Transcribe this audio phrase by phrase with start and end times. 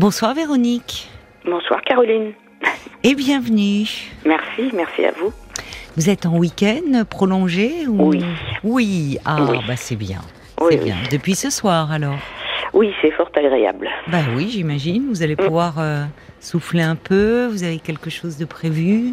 [0.00, 1.10] Bonsoir Véronique.
[1.44, 2.32] Bonsoir Caroline.
[3.04, 3.86] Et bienvenue.
[4.24, 5.30] Merci, merci à vous.
[5.94, 8.08] Vous êtes en week-end prolongé ou...
[8.08, 8.24] Oui.
[8.64, 9.36] Oui, ah
[9.68, 10.20] bah c'est bien.
[10.70, 10.96] c'est bien.
[11.12, 12.16] Depuis ce soir alors?
[12.72, 13.90] Oui, c'est fort agréable.
[14.06, 15.06] Bah oui, j'imagine.
[15.10, 16.04] Vous allez pouvoir euh,
[16.40, 17.48] souffler un peu.
[17.48, 19.12] Vous avez quelque chose de prévu?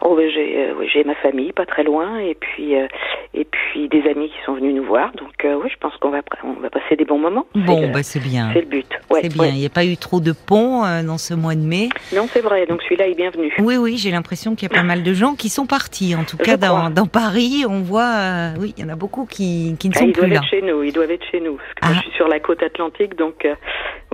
[0.00, 2.86] Oh, ben, j'ai, euh, j'ai ma famille pas très loin et puis euh,
[3.34, 5.12] et puis des amis qui sont venus nous voir.
[5.12, 7.46] Donc euh, oui, je pense qu'on va on va passer des bons moments.
[7.54, 8.50] Bon, bah, c'est bien.
[8.52, 8.86] C'est le but.
[9.10, 9.46] c'est bien.
[9.46, 11.88] Il n'y a pas eu trop de ponts dans ce mois de mai.
[12.14, 12.66] Non, c'est vrai.
[12.66, 13.52] Donc celui-là est bienvenu.
[13.58, 16.14] Oui, oui, j'ai l'impression qu'il y a pas mal de gens qui sont partis.
[16.14, 19.76] En tout cas, dans, dans, Paris, on voit, oui, il y en a beaucoup qui,
[19.78, 20.26] qui ne ah, sont plus là.
[20.26, 20.82] Ils doivent être chez nous.
[20.82, 21.56] Ils doivent être chez nous.
[21.56, 22.02] Parce que moi, je ah.
[22.02, 23.46] suis sur la côte atlantique, donc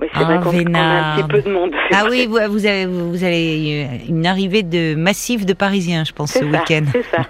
[0.01, 1.73] oui, c'est vrai ah, qu'on a un petit peu de monde.
[1.91, 6.33] Ah oui, vous, vous, avez, vous avez une arrivée de massif de Parisiens, je pense,
[6.33, 6.58] ce week-end.
[6.67, 7.23] C'est ça.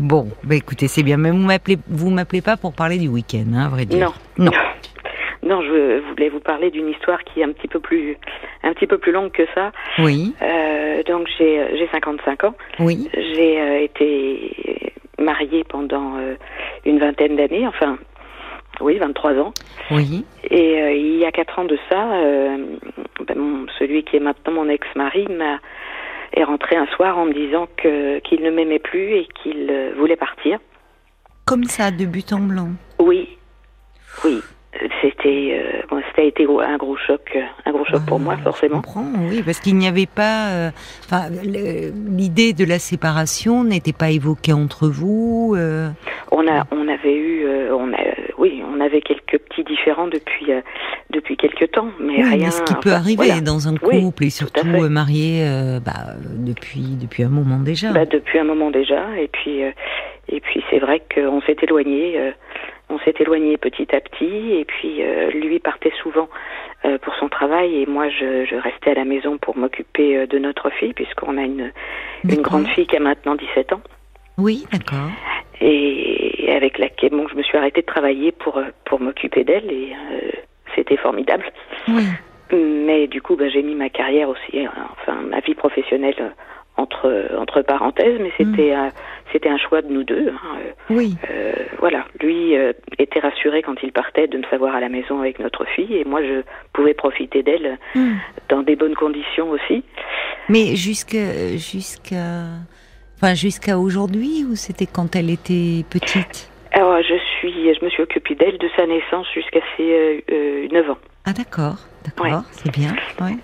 [0.00, 1.16] Bon, bah écoutez, c'est bien.
[1.16, 4.12] Mais vous m'appelez, vous m'appelez pas pour parler du week-end, hein, à vrai dire.
[4.38, 4.44] Non.
[4.44, 4.52] Non.
[5.42, 8.18] Non, je voulais vous parler d'une histoire qui est un petit peu plus,
[8.64, 9.72] un petit peu plus longue que ça.
[9.98, 10.34] Oui.
[10.42, 12.54] Euh, donc j'ai, j'ai 55 ans.
[12.80, 13.08] Oui.
[13.14, 16.34] J'ai euh, été mariée pendant euh,
[16.84, 17.98] une vingtaine d'années, enfin
[18.80, 19.54] oui, 23 ans.
[19.90, 20.24] Oui.
[20.50, 22.04] Et il y a 4 ans de ça,
[23.26, 25.58] ben, celui qui est maintenant mon ex-mari m'a
[26.32, 29.92] est rentré un soir en me disant que qu'il ne m'aimait plus et qu'il euh,
[29.98, 30.58] voulait partir.
[31.44, 32.68] Comme ça, de but en blanc.
[32.98, 33.38] Oui,
[34.24, 34.40] oui.
[35.00, 38.76] C'était, bon, ça a été un gros choc, un gros choc pour moi forcément.
[38.76, 40.70] Je comprends, oui, parce qu'il n'y avait pas,
[41.04, 45.56] enfin, l'idée de la séparation n'était pas évoquée entre vous.
[46.30, 48.02] On a, on avait eu, on a
[48.38, 50.60] oui, on avait quelques petits différends depuis euh,
[51.10, 52.36] depuis quelques temps, mais rien.
[52.36, 56.96] Mais ce qui peut arriver dans un couple et surtout euh, marié euh, bah, depuis
[57.00, 57.92] depuis un moment déjà.
[57.92, 59.60] Bah, depuis un moment déjà, et puis
[60.28, 62.32] et puis c'est vrai qu'on s'est éloigné,
[62.88, 65.02] on s'est éloigné petit à petit, et puis
[65.34, 66.28] lui partait souvent
[67.02, 70.70] pour son travail et moi je, je restais à la maison pour m'occuper de notre
[70.70, 71.72] fille puisqu'on a une
[72.24, 73.80] une grande fille qui a maintenant 17 ans.
[74.38, 75.10] Oui, d'accord
[75.60, 79.70] et avec laquelle bon, je me suis arrêtée de travailler pour, euh, pour m'occuper d'elle
[79.70, 80.30] et euh,
[80.74, 81.44] c'était formidable.
[81.88, 82.04] Oui.
[82.52, 86.32] Mais du coup, bah, j'ai mis ma carrière aussi, euh, enfin ma vie professionnelle
[86.76, 88.90] entre entre parenthèses, mais c'était mm.
[89.32, 90.28] c'était un choix de nous deux.
[90.28, 90.58] Hein.
[90.90, 91.16] Oui.
[91.28, 92.54] Euh, voilà, lui
[92.98, 96.04] était rassuré quand il partait de me savoir à la maison avec notre fille, et
[96.04, 98.12] moi je pouvais profiter d'elle mm.
[98.48, 99.82] dans des bonnes conditions aussi.
[100.48, 102.44] Mais jusqu'à jusqu'à
[103.20, 108.00] Enfin, jusqu'à aujourd'hui ou c'était quand elle était petite Alors, je suis, je me suis
[108.00, 110.98] occupée d'elle de sa naissance jusqu'à ses euh, 9 ans.
[111.26, 112.94] Ah d'accord, d'accord, c'est bien.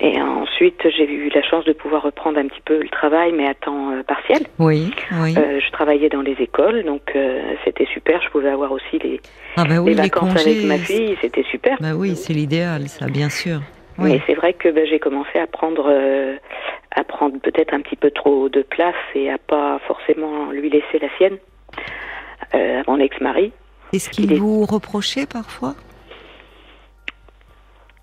[0.01, 3.49] Et ensuite, j'ai eu la chance de pouvoir reprendre un petit peu le travail, mais
[3.49, 4.47] à temps euh, partiel.
[4.61, 5.35] Oui, oui.
[5.37, 8.23] Euh, je travaillais dans les écoles, donc euh, c'était super.
[8.23, 9.21] Je pouvais avoir aussi les,
[9.57, 11.77] ah bah oui, les vacances avec ma fille, c'était super.
[11.81, 13.61] Bah oui, c'est l'idéal, ça, bien sûr.
[13.99, 16.37] Mais c'est vrai que ben, j'ai commencé à prendre, euh,
[16.95, 20.99] à prendre peut-être un petit peu trop de place et à pas forcément lui laisser
[21.01, 21.39] la sienne
[22.55, 23.53] euh, à mon ex-mari.
[23.93, 25.75] Est-ce qu'il vous reprochait parfois?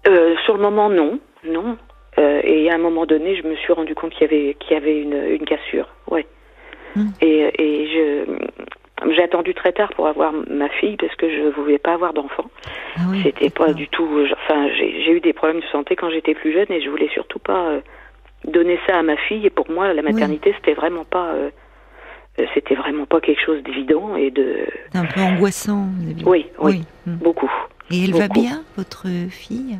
[0.07, 1.77] Euh, Sur le moment, non, non.
[2.17, 4.75] et à un moment donné, je me suis rendu compte qu'il y avait, qu'il y
[4.77, 6.25] avait une, une cassure, ouais.
[6.95, 7.09] Hmm.
[7.21, 8.25] Et, et je,
[9.09, 12.13] j'ai attendu très tard pour avoir ma fille parce que je ne voulais pas avoir
[12.13, 12.45] d'enfant.
[12.97, 14.07] Ah C'était pas du tout.
[14.45, 17.39] Enfin, j'ai eu des problèmes de santé quand j'étais plus jeune et je voulais surtout
[17.39, 17.81] pas euh,
[18.45, 19.45] donner ça à ma fille.
[19.45, 21.31] Et pour moi, la maternité, c'était vraiment pas.
[21.33, 21.49] Euh,
[22.39, 24.67] euh, c'était vraiment pas quelque chose d'évident et de.
[24.93, 25.87] Un peu angoissant.
[26.25, 27.15] Oui, oui, hmm.
[27.15, 27.51] beaucoup.
[27.89, 29.79] Et elle va bien, votre fille?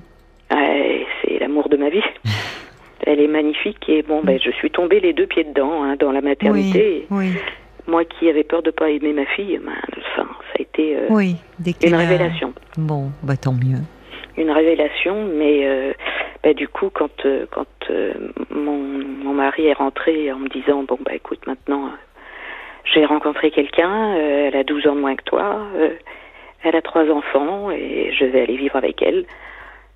[1.24, 2.04] C'est l'amour de ma vie.
[3.06, 6.12] elle est magnifique et bon, ben, je suis tombée les deux pieds dedans hein, dans
[6.12, 7.06] la maternité.
[7.10, 7.40] Oui, oui
[7.88, 9.72] moi qui avais peur de pas aimer ma fille, ben,
[10.16, 10.24] ça
[10.58, 11.36] a été euh, oui,
[11.84, 12.54] une révélation.
[12.78, 13.80] Bon, bah tant mieux.
[14.38, 15.94] Une révélation, mais euh,
[16.44, 17.68] bah, du coup, quand euh, quand
[18.50, 21.90] mon, mon, mari est rentré en me disant bon bah écoute maintenant
[22.86, 25.68] j'ai rencontré quelqu'un, elle a 12 ans de moins que toi,
[26.64, 29.26] elle a trois enfants et je vais aller vivre avec elle.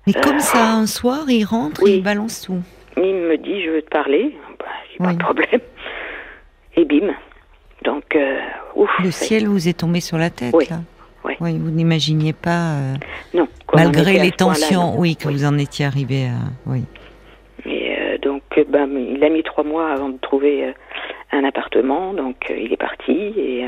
[0.06, 2.62] Mais comme ça, un soir, il rentre et il balance tout.
[2.96, 4.66] Il me dit je veux te parler, bah,
[4.98, 5.60] pas de problème.
[6.76, 7.12] Et bim,
[7.86, 8.40] donc, euh,
[8.74, 10.66] ouf, Le ciel vous est tombé sur la tête, oui.
[10.68, 10.78] là
[11.24, 11.56] Oui.
[11.56, 12.94] vous n'imaginiez pas, euh,
[13.32, 16.82] non, malgré les tensions, oui, que vous en étiez arrivé à, oui.
[17.64, 20.74] Et euh, donc, ben, il a mis trois mois avant de trouver
[21.30, 23.12] un appartement, donc il est parti.
[23.12, 23.64] Et,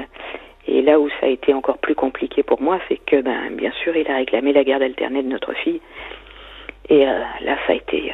[0.67, 3.73] et là où ça a été encore plus compliqué pour moi, c'est que, ben, bien
[3.85, 5.81] sûr, il a réclamé la garde alternée de notre fille.
[6.89, 8.13] Et là, ça a été,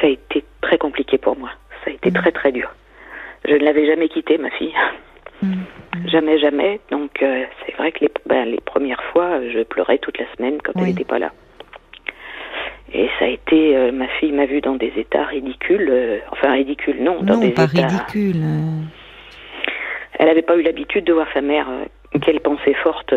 [0.00, 1.50] ça a été très compliqué pour moi.
[1.84, 2.14] Ça a été mm.
[2.14, 2.70] très très dur.
[3.50, 4.72] Je ne l'avais jamais quittée, ma fille.
[5.42, 5.54] Mm.
[6.06, 6.80] Jamais, jamais.
[6.92, 10.58] Donc, euh, c'est vrai que les, ben, les premières fois, je pleurais toute la semaine
[10.62, 11.32] quand elle n'était pas là.
[12.94, 16.52] Et ça a été, euh, ma fille m'a vu dans des états ridicules, euh, enfin
[16.52, 17.86] ridicules, non, dans non, des pas états.
[17.88, 18.36] ridicule.
[20.18, 21.66] Elle n'avait pas eu l'habitude de voir sa mère,
[22.22, 23.14] qu'elle pensait forte,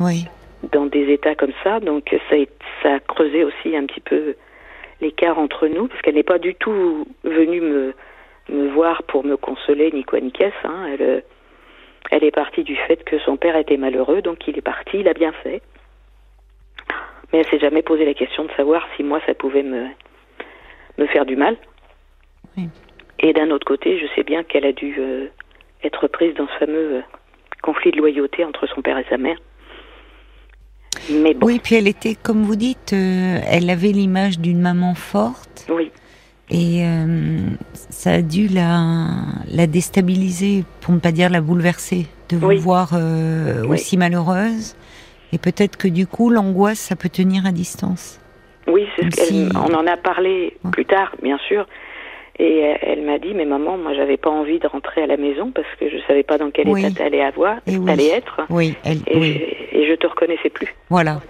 [0.00, 0.24] Oui,
[0.72, 4.34] dans des états comme ça, donc ça a creusé aussi un petit peu
[5.00, 7.94] l'écart entre nous, parce qu'elle n'est pas du tout venue me,
[8.48, 10.66] me voir pour me consoler, ni quoi ni qu'est-ce.
[10.66, 10.86] Hein.
[10.92, 11.20] Elle, euh,
[12.10, 15.08] elle est partie du fait que son père était malheureux, donc il est parti, il
[15.08, 15.62] a bien fait.
[17.32, 19.86] Mais elle s'est jamais posé la question de savoir si moi ça pouvait me,
[20.98, 21.56] me faire du mal.
[22.56, 22.68] Oui.
[23.20, 25.28] Et d'un autre côté, je sais bien qu'elle a dû euh,
[25.82, 27.00] être prise dans ce fameux euh,
[27.62, 29.38] conflit de loyauté entre son père et sa mère.
[31.10, 34.94] Mais bon, oui, puis elle était, comme vous dites, euh, elle avait l'image d'une maman
[34.94, 35.90] forte oui,
[36.54, 37.38] et euh,
[37.90, 38.78] ça a dû la,
[39.52, 42.56] la déstabiliser, pour ne pas dire la bouleverser, de vous Oui.
[42.58, 43.70] voir euh, Oui.
[43.74, 44.76] aussi malheureuse.
[45.32, 48.20] Et peut-être que du coup, l'angoisse, ça peut tenir à distance.
[48.68, 50.70] oui, c'est ce Si- qu'elle- on en a parlé Ouais.
[50.70, 51.66] plus tard, bien sûr.
[52.38, 55.16] Et elle, elle m'a dit, mais maman, moi, j'avais pas envie de rentrer à la
[55.16, 56.80] maison parce que je savais pas dans quel Oui.
[56.84, 57.84] état t'allais avoir, Et oui.
[57.86, 59.40] t'allais être, Oui, elle, et, oui.
[59.72, 60.74] je, et je te reconnaissais plus.
[60.88, 61.20] Voilà.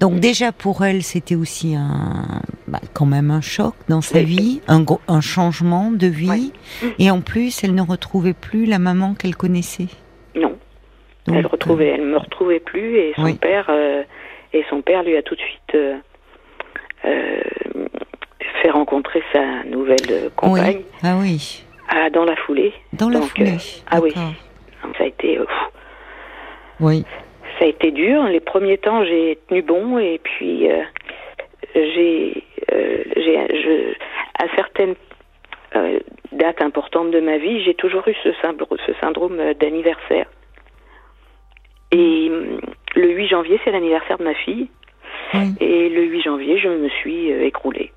[0.00, 4.60] Donc déjà pour elle, c'était aussi un, bah, quand même un choc dans sa vie,
[4.68, 6.52] un, un changement de vie,
[6.82, 6.88] Ouais.
[6.98, 9.86] et en plus, elle ne retrouvait plus la maman qu'elle connaissait.
[10.34, 10.54] Non,
[11.26, 13.34] Donc, elle retrouvait, elle me retrouvait plus et son Oui.
[13.34, 14.02] père euh,
[14.52, 15.96] et son père lui a tout de suite euh,
[17.06, 17.40] euh,
[18.62, 22.74] fait rencontrer sa nouvelle euh, euh, compagne oui, ah oui, ah, dans la foulée.
[22.92, 23.52] dans la Donc, foulée.
[23.52, 24.12] euh, ah oui.
[24.14, 25.80] Ça a été, euh, pff,
[26.80, 27.04] Oui,
[27.58, 28.24] ça a été dur.
[28.24, 30.82] Les premiers temps, j'ai tenu bon et puis euh,
[31.74, 33.94] j'ai, euh, j'ai, je,
[34.38, 34.94] à certaines
[35.74, 35.98] euh,
[36.32, 40.26] dates importantes de ma vie, j'ai toujours eu ce syndrome, ce syndrome d'anniversaire.
[41.92, 42.30] Et
[42.96, 44.68] le 8 janvier, c'est l'anniversaire de ma fille.
[45.34, 45.54] oui.
[45.60, 47.92] Et le 8 janvier, je me suis écroulée.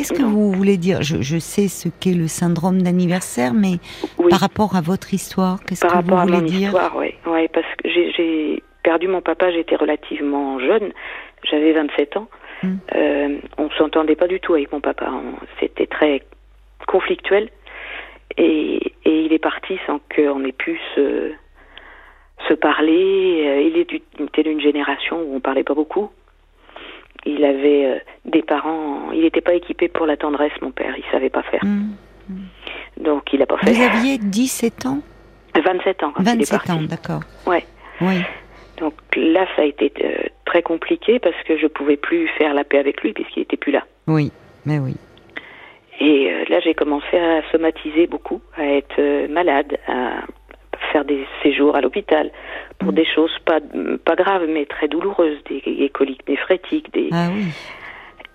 [0.00, 1.02] Qu'est-ce que vous voulez dire?
[1.02, 3.74] Je, je sais ce qu'est le syndrome d'anniversaire, mais
[4.18, 6.68] Oui, par rapport à votre histoire, qu'est-ce par que rapport vous à voulez mon dire?
[6.68, 7.14] histoire, oui.
[7.26, 10.92] Ouais, parce que j'ai, perdu mon papa, j'étais relativement jeune.
[11.44, 12.28] J'avais 27 ans.
[12.62, 12.76] Hmm.
[12.94, 15.10] Euh, on s'entendait pas du tout avec mon papa.
[15.60, 16.22] C'était très
[16.86, 17.50] conflictuel.
[18.38, 21.30] Et, et il est parti sans qu'on ait pu se,
[22.48, 23.44] se parler.
[23.46, 26.08] Euh, Il était d'une génération où on parlait pas beaucoup.
[27.26, 29.12] Il avait euh, des parents.
[29.12, 30.94] Il n'était pas équipé pour la tendresse, mon père.
[30.96, 31.64] Il savait pas faire.
[31.64, 31.90] Hmm.
[32.98, 33.72] Donc il a pas fait.
[33.72, 35.00] Vous aviez 17 ans
[35.54, 36.72] 27 ans quand il est 27 parti.
[36.72, 37.20] ans, d'accord.
[37.46, 37.64] Ouais.
[38.00, 38.14] Oui,
[38.78, 42.64] Donc là, ça a été euh, très compliqué parce que je pouvais plus faire la
[42.64, 43.82] paix avec lui puisqu'il était plus là.
[44.06, 44.32] oui,
[44.64, 44.96] mais oui.
[46.02, 50.22] Et euh, là, j'ai commencé à somatiser beaucoup, à être malade, à
[50.92, 52.30] faire des séjours à l'hôpital
[52.78, 53.60] pour des choses pas
[54.04, 57.46] pas graves mais très douloureuses, des, des coliques néphrétiques, des Ah oui.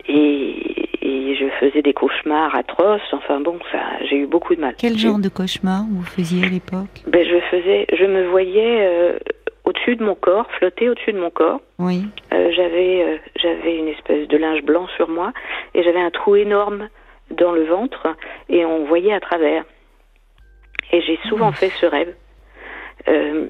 [0.07, 3.01] et, et je faisais des cauchemars atroces.
[3.11, 4.75] Enfin bon, ça, j'ai eu beaucoup de mal.
[4.77, 6.89] Quel genre de cauchemar vous faisiez à l'époque?
[7.07, 9.17] Ben, je faisais, je me voyais euh,
[9.65, 11.61] au-dessus de mon corps, flotter au-dessus de mon corps.
[11.79, 12.03] Oui.
[12.33, 15.33] Euh, j'avais euh, j'avais une espèce de linge blanc sur moi
[15.73, 16.89] et j'avais un trou énorme
[17.31, 18.07] dans le ventre
[18.49, 19.63] et on voyait à travers.
[20.91, 22.13] Et j'ai souvent fait ce rêve
[23.07, 23.47] euh,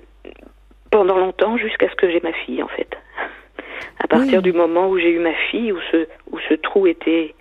[0.92, 2.90] pendant longtemps jusqu'à ce que j'ai ma fille en fait.
[4.00, 4.44] À partir Oui.
[4.44, 7.34] du moment où j'ai eu ma fille, où ce où ce trou était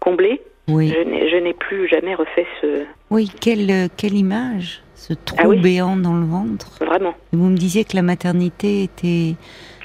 [0.00, 0.92] comblé, Oui.
[0.92, 5.60] je n'ai plus jamais refait ce Oui, quelle, quelle image Ce trou Ah oui.
[5.60, 6.70] béant dans le ventre.
[6.84, 7.14] vraiment.
[7.32, 9.34] Vous me disiez que la maternité était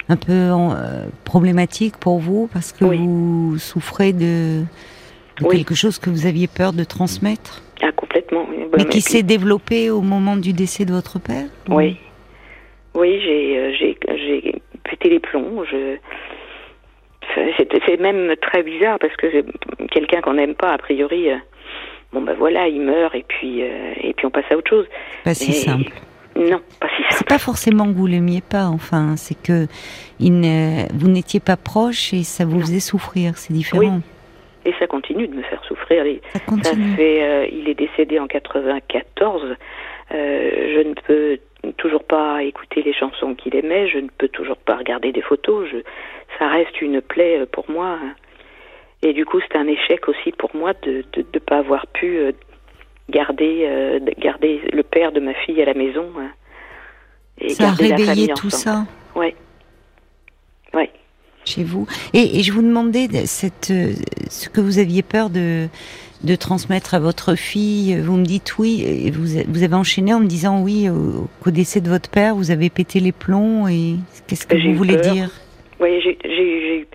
[0.09, 2.97] un peu euh, problématique pour vous parce que Oui.
[2.97, 4.61] vous souffrez de,
[5.39, 5.57] de Oui.
[5.57, 8.45] quelque chose que vous aviez peur de transmettre, Ah complètement.
[8.49, 8.57] oui.
[8.71, 11.97] mais Bah, qui s'est développé au moment du décès de votre père Oui.
[12.95, 15.63] Oui, j'ai euh, j'ai j'ai pété les plombs.
[15.69, 15.97] Je
[17.35, 19.27] c'est c'est même très bizarre parce que
[19.91, 21.35] quelqu'un qu'on n'aime pas a priori, euh,
[22.11, 24.85] bon ben voilà, il meurt et puis euh, et puis on passe à autre chose.
[25.23, 25.91] Pas si simple.
[26.35, 27.29] Non, pas si C'est simple.
[27.29, 29.67] pas forcément que vous l'aimiez pas, enfin, c'est que
[30.19, 32.61] il ne- vous n'étiez pas proche et ça vous Non.
[32.61, 34.01] faisait souffrir, c'est différent.
[34.67, 36.03] Et ça continue de me faire souffrir.
[36.33, 39.55] Ça Ça fait, euh, il est décédé en 94.
[40.11, 41.39] Euh, je ne peux
[41.77, 43.87] toujours pas écouter les chansons qu'il aimait.
[43.87, 45.67] Je ne peux toujours pas regarder des photos.
[45.71, 45.77] Je,
[46.37, 47.97] ça reste une plaie euh, pour moi.
[49.03, 51.87] Et du coup, c'est un échec aussi pour moi de ne de, de pas avoir
[51.87, 52.19] pu
[53.09, 56.11] garder, euh, de garder le père de ma fille à la maison.
[56.19, 56.31] hein,
[57.39, 58.85] et Ça a garder la réveillé famille tout ensemble.
[59.15, 59.19] ça.
[59.19, 59.35] Ouais.
[60.73, 60.89] Ouais.
[61.47, 61.87] Chez vous.
[62.13, 63.93] Et, et je vous demandais cette, euh,
[64.29, 65.67] ce que vous aviez peur de,
[66.23, 67.97] de transmettre à votre fille.
[67.99, 71.81] Vous me dites oui, et vous, avez enchaîné en me disant oui, au- qu'au décès
[71.81, 73.67] de votre père, vous avez pété les plombs.
[73.67, 73.95] Et
[74.27, 75.13] qu'est-ce que J'ai vous voulez peur.
[75.13, 75.29] dire?
[75.79, 76.87] Oui, j'ai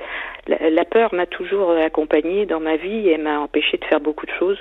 [0.48, 4.32] la, peur m'a toujours accompagnée dans ma vie et m'a empêché de faire beaucoup de
[4.40, 4.58] choses.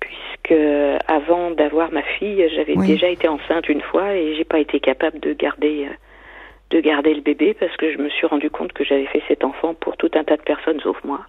[0.00, 0.60] Puisque
[1.06, 5.20] avant d'avoir ma fille, j'avais déjà été enceinte une fois et j'ai pas été capable
[5.20, 5.86] de garder
[6.74, 9.44] de garder le bébé parce que je me suis rendu compte que j'avais fait cet
[9.44, 11.20] enfant pour tout un tas de personnes sauf moi.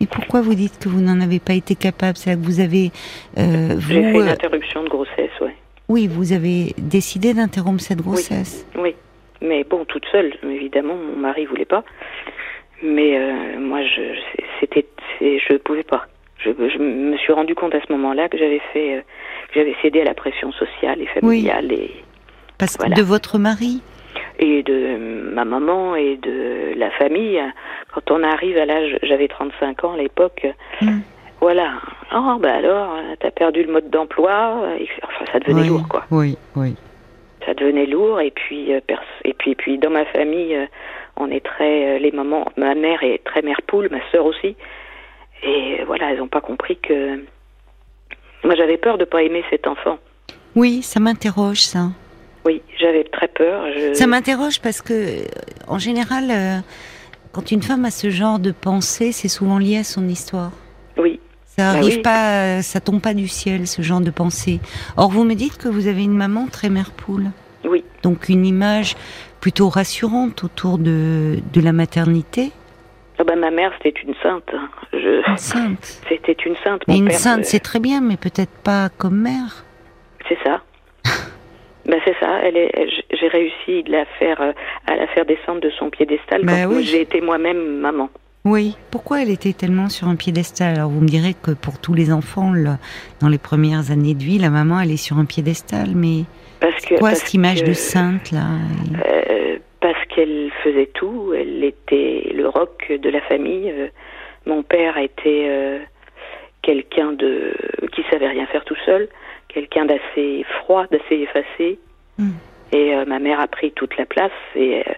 [0.00, 2.16] Et pourquoi vous dites que vous n'en avez pas été capable?
[2.16, 2.90] C'est que vous avez.
[3.38, 5.50] Euh, J'ai fait une interruption de grossesse, oui.
[5.88, 8.66] Oui, vous avez décidé d'interrompre cette grossesse?
[8.76, 8.94] Oui,
[9.42, 11.84] mais bon, toute seule, évidemment, mon mari voulait pas.
[12.82, 14.02] Mais euh, moi, je,
[14.60, 14.86] c'était,
[15.20, 16.06] je pouvais pas.
[16.38, 19.00] Je, me suis rendu compte à ce moment-là que j'avais fait, euh,
[19.54, 21.90] j'avais cédé à la pression sociale et familiale et.
[22.58, 23.82] Parce que de votre mari?
[24.38, 27.40] Et de ma maman et de la famille.
[27.92, 30.46] Quand on arrive à l'âge, j'avais 35 ans à l'époque,
[30.80, 31.00] hmm.
[31.40, 31.72] voilà.
[32.14, 34.56] Oh, bah alors, t'as perdu le mode d'emploi.
[35.02, 36.04] Enfin, ça devenait lourd, quoi.
[36.10, 36.74] Oui, oui.
[37.46, 38.80] Ça devenait lourd, et puis, euh,
[39.24, 40.66] et puis, et puis dans ma famille, euh,
[41.16, 44.56] on est très, euh, les mamans, ma mère est très mère poule, ma sœur aussi.
[45.42, 47.22] Et voilà, elles n'ont pas compris que.
[48.44, 49.98] Moi, j'avais peur de pas aimer cet enfant.
[50.54, 51.88] Oui, ça m'interroge, ça.
[52.84, 53.64] J'avais très peur.
[53.94, 55.24] Ça m'interroge parce que,
[55.68, 56.58] en général, euh,
[57.32, 60.52] quand une femme a ce genre de pensée, c'est souvent lié à son histoire.
[60.98, 61.18] Oui.
[61.46, 64.60] Ça bah arrive pas, ça tombe pas du ciel, ce genre de pensée.
[64.98, 67.30] Or, vous me dites que vous avez une maman très mère poule.
[67.64, 67.84] Oui.
[68.02, 68.96] Donc une image
[69.40, 72.52] plutôt rassurante autour de, de la maternité.
[73.18, 74.50] Ah bah, ma mère, c'était une sainte.
[74.52, 74.68] Hein.
[74.92, 75.26] Je...
[75.30, 76.00] Une sainte.
[76.08, 76.82] C'était une sainte.
[76.86, 79.64] mais une sainte, euh, c'est très bien, mais peut-être pas comme mère.
[80.28, 80.60] C'est ça.
[81.86, 82.40] Ben c'est ça.
[82.42, 82.70] Elle est,
[83.12, 84.52] j'ai réussi de la faire, euh,
[84.86, 88.08] à la faire descendre de son piédestal ben quand j'ai été moi-même maman.
[88.46, 88.76] Oui.
[88.90, 90.76] Pourquoi elle était tellement sur un piédestal?
[90.76, 92.52] Alors vous me direz que pour tous les enfants,
[93.20, 96.24] dans les premières années de vie, la maman elle est sur un piédestal, mais
[96.60, 98.44] parce que, quoi cette image de sainte là?
[99.06, 101.34] euh, Parce qu'elle faisait tout.
[101.36, 103.70] Elle était le roc de la famille.
[103.70, 103.88] Euh,
[104.46, 105.80] mon père était
[106.60, 107.54] quelqu'un de
[107.92, 109.08] qui savait rien faire tout seul
[109.54, 111.78] quelqu'un d'assez froid, d'assez effacé.
[112.18, 112.32] Hmm.
[112.72, 114.92] Et euh, ma mère a pris toute la place et, euh,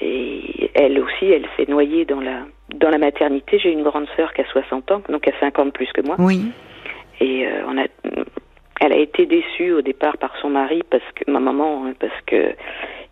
[0.00, 3.58] et elle aussi, elle s'est noyée dans la, dans la maternité.
[3.58, 6.16] J'ai une grande sœur qui a 60 ans, donc a 50 ans plus que moi.
[6.18, 6.52] Oui.
[7.20, 7.86] Et euh, on a,
[8.80, 12.20] elle a été déçue au départ par son mari, parce que ma maman, hein, parce
[12.26, 12.54] que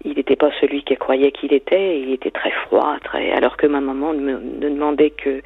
[0.04, 2.00] il n'était pas celui qu'elle croyait qu'il était.
[2.00, 3.32] Il était très froid, très.
[3.32, 5.42] Alors que ma maman ne, ne demandait que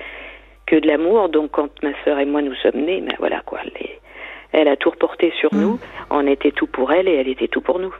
[0.67, 1.29] que de l'amour.
[1.29, 3.61] Donc quand ma sœur et moi nous sommes nés, ben voilà quoi.
[3.65, 3.99] Les,
[4.55, 5.61] elle a tout reporté sur mm.
[5.61, 5.79] nous.
[6.11, 7.95] On était tout pour elle et elle était tout pour nous.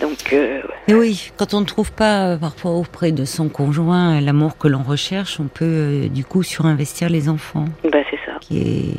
[0.00, 0.32] Donc.
[0.32, 4.58] Euh, et oui, quand on ne trouve pas euh, parfois auprès de son conjoint l'amour
[4.58, 7.66] que l'on recherche, on peut euh, du coup surinvestir les enfants.
[7.84, 8.38] Bah c'est ça.
[8.40, 8.94] Qui est.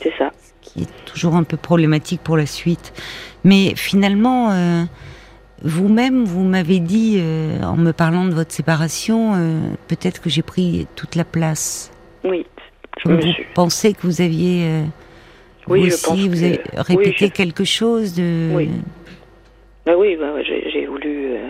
[0.00, 0.30] C'est ça.
[0.62, 2.92] Qui est toujours un peu problématique pour la suite.
[3.44, 4.50] Mais finalement,
[5.62, 7.22] vous-même, vous, m'avez dit
[7.62, 9.32] en me parlant de votre séparation,
[9.88, 11.90] peut-être que j'ai pris toute la place.
[12.24, 12.46] Oui.
[13.02, 13.18] Je vous
[13.54, 14.82] pensez que vous aviez
[15.68, 18.54] oui, vous aussi, vous avez répété quelque chose de.
[18.54, 18.70] Oui.
[19.86, 21.32] Bah oui, bah, j'ai voulu.
[21.32, 21.48] Euh,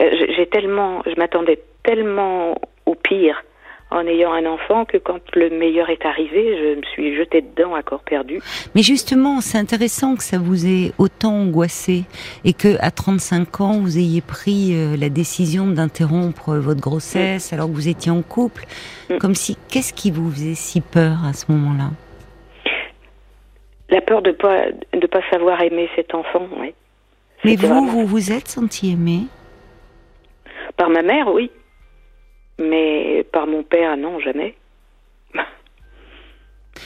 [0.00, 2.54] euh, j'ai tellement, je m'attendais tellement
[2.86, 3.42] au pire
[3.90, 7.74] en ayant un enfant que quand le meilleur est arrivé, je me suis jetée dedans
[7.74, 8.40] à corps perdu.
[8.74, 12.04] Mais justement, c'est intéressant que ça vous ait autant angoissé
[12.44, 17.54] et que à 35 ans, vous ayez pris euh, la décision d'interrompre votre grossesse mm.
[17.54, 18.64] alors que vous étiez en couple.
[19.10, 19.18] Mm.
[19.18, 21.90] Comme si, qu'est-ce qui vous faisait si peur à ce moment-là?
[23.90, 26.72] La peur de pas de pas savoir aimer cet enfant, oui.
[27.44, 29.22] Mais vous, vous vous êtes senti aimé?
[30.76, 31.50] Par ma mère, oui.
[32.58, 34.54] Mais par mon père, non, jamais.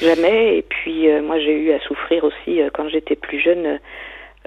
[0.01, 0.59] jamais.
[0.59, 3.81] Et puis, euh, moi, j'ai eu à souffrir aussi, euh, quand j'étais plus jeune,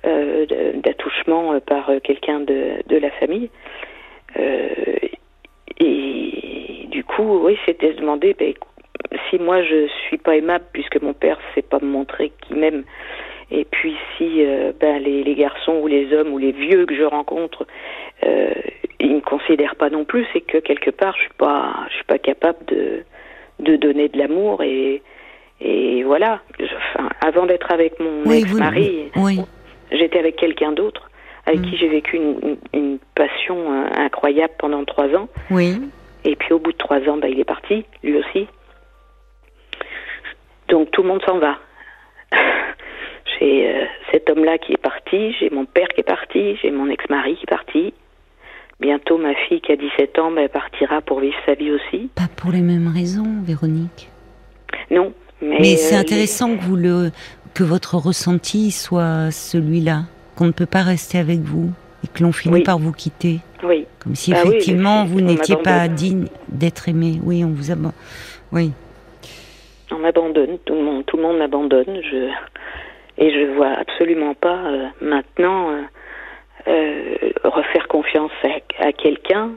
[0.06, 0.46] euh,
[0.76, 3.50] d'attouchement par quelqu'un de, de, la famille.
[5.80, 8.54] et du coup, oui, c'était se demander, ben,
[9.30, 12.84] si moi je suis pas aimable puisque mon père sait pas me montrer qu'il m'aime
[13.52, 16.96] et puis si euh, ben les, les, garçons ou les hommes ou les vieux que
[16.96, 17.66] je rencontre
[18.26, 18.52] euh,
[19.00, 22.06] ils me considèrent pas non plus c'est que quelque part je suis pas je suis
[22.06, 23.04] pas capable de
[23.60, 25.02] de donner de l'amour et
[25.60, 26.42] et voilà.
[26.62, 29.12] Enfin, avant d'être avec mon ex-mari
[29.92, 31.10] j'étais avec quelqu'un d'autre
[31.46, 31.78] avec qui mm.
[31.80, 35.30] j'ai vécu une, une, passion euh, incroyable pendant trois ans.
[35.50, 35.80] Oui.
[36.26, 38.48] Et puis au bout de trois ans ben, il est parti lui aussi
[40.68, 41.58] donc tout le monde s'en va.
[43.40, 46.90] j'ai euh, cet homme-là qui est parti, j'ai mon père qui est parti, j'ai mon
[46.90, 47.94] ex-mari qui est parti.
[48.80, 52.10] Bientôt ma fille qui a 17 ans ben, partira pour vivre sa vie aussi.
[52.14, 54.10] Pas pour les mêmes raisons, Véronique.
[54.92, 55.58] Non, mais.
[55.60, 57.12] Mais c'est euh, intéressant que vous le
[57.54, 60.04] que votre ressenti soit celui-là,
[60.36, 61.72] qu'on ne peut pas rester avec vous
[62.04, 63.40] et que l'on finit par vous quitter.
[63.64, 63.88] Oui.
[63.98, 67.20] Comme si bah effectivement vous n'étiez pas digne d'être aimé.
[67.24, 67.94] Oui, on vous abandonne.
[68.52, 68.74] Oui.
[69.92, 72.02] On m'abandonne, tout le monde, tout le monde m'abandonne.
[72.04, 72.30] Je
[73.18, 75.82] et je vois absolument pas euh, maintenant euh,
[76.68, 78.32] euh, refaire confiance
[78.80, 79.52] à, quelqu'un,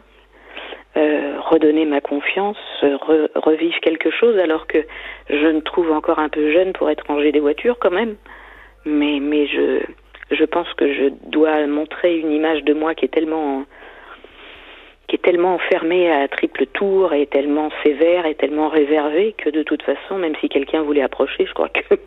[0.95, 2.59] redonner ma confiance,
[3.35, 4.79] revivre quelque chose, alors que
[5.29, 8.17] je me trouve encore un peu jeune pour être rangée des voitures quand même.
[8.85, 9.81] Mais mais je
[10.31, 13.65] je pense que je dois montrer une image de moi qui est tellement
[15.11, 19.65] qui est tellement enfermée à triple tour et tellement sévère et tellement réservée que de
[19.65, 21.81] toute façon, même si quelqu'un voulait approcher, je crois que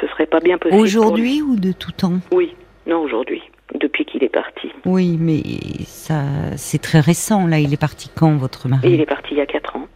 [0.00, 0.82] ce serait pas bien possible.
[0.82, 2.18] Aujourd'hui ou de tout temps?
[2.32, 2.56] Oui,
[2.88, 3.42] non aujourd'hui,
[3.78, 4.72] depuis qu'il est parti.
[4.84, 5.40] Oui, mais
[5.86, 6.22] ça,
[6.56, 7.46] c'est très récent.
[7.46, 8.94] Là, il est parti quand, votre mari?
[8.94, 9.86] Il est parti il y a quatre ans.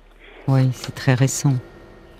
[0.47, 1.55] Oui, c'est très récent,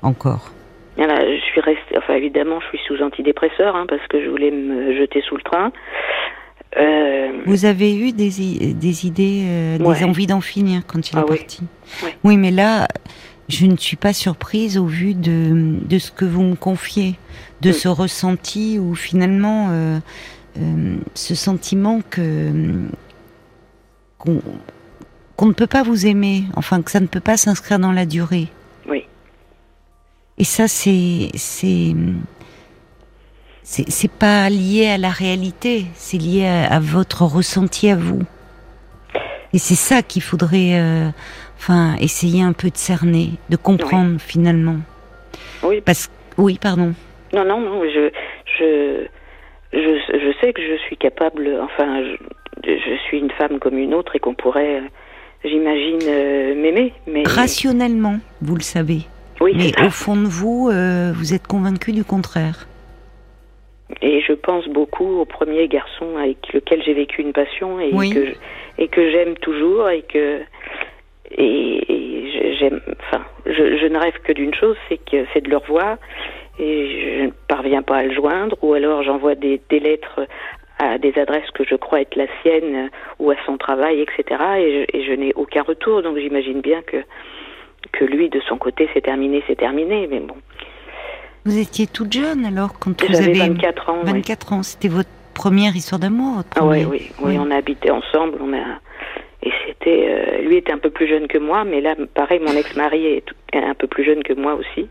[0.03, 0.51] encore.
[0.99, 1.97] je suis restée.
[1.97, 5.43] Enfin, évidemment, je suis sous antidépresseur hein, parce que je voulais me jeter sous le
[5.43, 5.71] train.
[6.79, 11.21] Euh, Vous avez eu des, des idées, euh, des envies d'en finir quand il est
[11.21, 11.63] ah parti
[12.25, 12.37] oui.
[12.37, 12.89] mais là,
[13.49, 17.19] je ne suis pas surprise au vu de, de ce que vous me confiez,
[17.61, 17.73] de mm.
[17.73, 19.99] ce ressenti où finalement, euh,
[21.15, 22.51] ce sentiment que
[24.19, 28.07] qu'on ne peut pas vous aimer, enfin que ça ne peut pas s'inscrire dans la
[28.07, 28.49] durée.
[28.89, 29.05] Oui.
[30.39, 31.95] Et ça, c'est c'est
[33.67, 38.23] c'est pas lié à la réalité, c'est lié à, votre ressenti à vous.
[39.53, 41.09] Et c'est ça qu'il faudrait, euh,
[41.59, 44.77] enfin, essayer un peu de cerner, de comprendre finalement.
[45.65, 45.81] Oui.
[45.85, 46.09] Parce,
[46.39, 46.95] oui, pardon.
[47.33, 47.83] Non, non, non.
[47.83, 48.11] Je,
[48.59, 49.07] je,
[49.73, 49.79] je,
[50.13, 51.59] je sais que je suis capable.
[51.61, 54.81] Enfin, je, je suis une femme comme une autre et qu'on pourrait,
[55.45, 56.93] j'imagine, euh, m'aimer.
[57.09, 59.01] Mais rationnellement, vous le savez.
[59.41, 59.55] Oui.
[59.57, 62.69] Mais au fond de vous, euh, vous êtes convaincu du contraire.
[64.03, 68.33] Et je pense beaucoup au premier garçon avec lequel j'ai vécu une passion et que
[68.79, 70.41] et que j'aime toujours et que
[71.31, 72.81] et, j'aime.
[73.01, 75.99] Enfin, je, je, ne rêve que d'une chose, c'est que c'est de le revoir
[76.59, 80.27] et je ne parviens pas à le joindre ou alors j'envoie des, des lettres
[80.79, 84.43] à des adresses que je crois être la sienne ou à son travail, etc.
[84.59, 86.99] Et je, et je n'ai aucun retour, donc j'imagine bien que
[87.93, 90.09] que lui de son côté c'est terminé, c'est terminé.
[90.11, 90.37] Mais bon,
[91.47, 94.03] vous étiez toute jeune alors quand vous avez 24 ans.
[94.05, 98.39] 24 ans, c'était votre première histoire d'amour, ah, oui, oui, oui, on a habité ensemble,
[98.41, 98.81] on a
[99.43, 102.53] et c'était euh, lui était un peu plus jeune que moi, mais là pareil, mon
[102.53, 104.89] ex-mari est un peu plus jeune que moi aussi.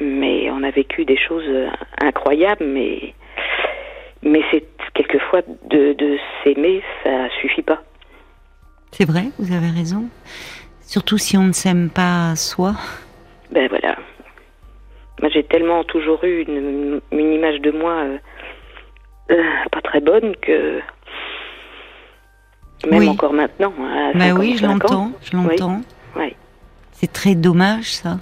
[0.00, 1.68] Mais on a vécu des choses euh,
[2.00, 3.14] incroyables, mais
[4.22, 4.64] mais c'est
[4.94, 7.82] quelquefois de, de s'aimer, ça suffit pas.
[8.90, 10.04] C'est vrai, vous avez raison.
[10.80, 12.74] Surtout si on ne s'aime pas soi.
[13.50, 13.93] Ben voilà
[15.32, 18.18] j'ai tellement toujours eu une, image de moi euh,
[19.30, 20.80] euh, pas très bonne que
[22.88, 23.72] même encore maintenant.
[24.14, 25.80] bah oui, je l'entends, je l'entends.
[26.16, 26.34] Oui.
[26.92, 28.18] C'est très dommage ça.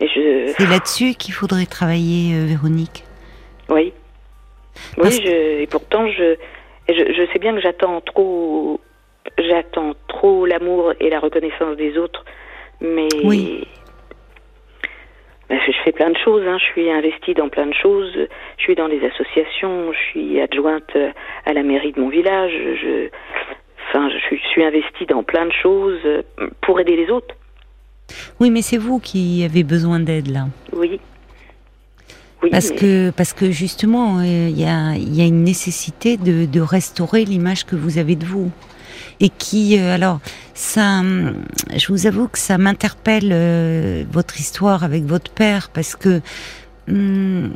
[0.00, 0.52] Je...
[0.56, 3.04] C'est là-dessus qu'il faudrait travailler, euh, Véronique.
[3.68, 3.92] Oui.
[4.98, 6.36] Oui, et pourtant je,
[6.88, 8.80] je, sais bien que j'attends trop,
[9.38, 12.24] j'attends trop l'amour et la reconnaissance des autres,
[12.80, 13.68] mais oui.
[15.54, 16.58] Ben, je fais plein de choses, hein.
[16.58, 18.12] je suis investie dans plein de choses,
[18.58, 20.96] je suis dans les associations, je suis adjointe
[21.46, 23.08] à la mairie de mon village, je,
[23.88, 26.00] enfin, je suis investie dans plein de choses
[26.60, 27.36] pour aider les autres.
[28.40, 30.46] Oui, mais c'est vous qui avez besoin d'aide là.
[30.72, 30.98] Oui.
[32.42, 36.46] oui parce que parce que justement, euh, il y, a, y, a, une nécessité de,
[36.46, 38.50] de restaurer l'image que vous avez de vous
[39.20, 40.20] et qui, euh, alors,
[40.54, 41.34] ça, hum,
[41.76, 46.20] je vous avoue que ça m'interpelle euh, votre histoire avec votre père parce que
[46.88, 47.54] hum,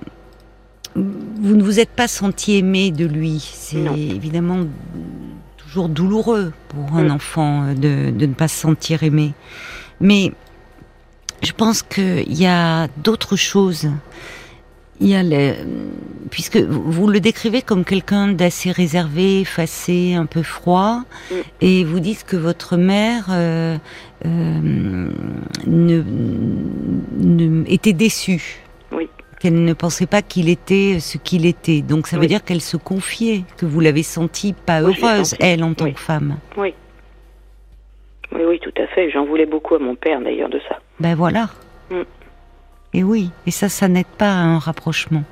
[0.95, 3.39] vous ne vous êtes pas senti aimé de lui.
[3.53, 4.67] C'est évidemment
[5.57, 9.35] toujours douloureux pour un enfant euh, de, de ne pas se sentir aimé.
[10.01, 10.33] Mais
[11.43, 13.89] je pense qu'il y a d'autres choses
[15.01, 15.55] il y a les,
[16.31, 21.35] puisque vous le décrivez comme quelqu'un d'assez réservé, effacé, un peu froid, mm.
[21.61, 23.77] et vous dites que votre mère euh,
[24.25, 25.09] euh,
[25.67, 26.03] ne,
[27.17, 28.61] ne, était déçue.
[28.93, 29.09] Oui.
[29.41, 31.81] Qu'elle ne pensait pas qu'il était ce qu'il était.
[31.81, 35.75] Donc ça veut dire qu'elle se confiait, que vous l'avez sentie pas heureuse, elle, en
[35.75, 36.39] tant que femme.
[36.57, 36.75] Oui.
[38.33, 39.11] Oui, oui, tout à fait.
[39.11, 40.81] J'en voulais beaucoup à mon père, d'ailleurs, de ça.
[41.01, 41.49] Ben voilà.
[41.91, 42.03] Mm.
[42.95, 45.25] Et oui, et ça, ça n'aide pas à un rapprochement.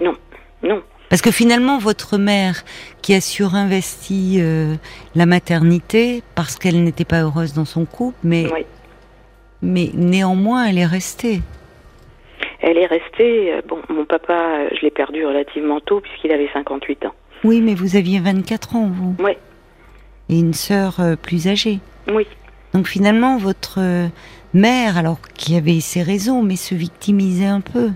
[0.00, 0.14] Non,
[0.62, 0.82] non.
[1.08, 2.62] Parce que finalement, votre mère,
[3.02, 4.74] qui a surinvesti euh,
[5.14, 8.46] la maternité parce qu'elle n'était pas heureuse dans son couple, mais,
[9.60, 11.42] mais néanmoins, elle est restée.
[12.60, 13.54] Elle est restée.
[13.54, 17.14] Euh, bon, mon papa, je l'ai perdu relativement tôt puisqu'il avait 58 ans.
[17.42, 19.16] Oui, mais vous aviez 24 ans, vous.
[19.18, 19.32] Oui.
[20.28, 21.80] et une sœur plus âgée.
[22.12, 22.26] Oui.
[22.72, 23.80] Donc finalement, votre
[24.54, 27.90] mère, alors qui avait ses raisons, mais se victimisait un peu.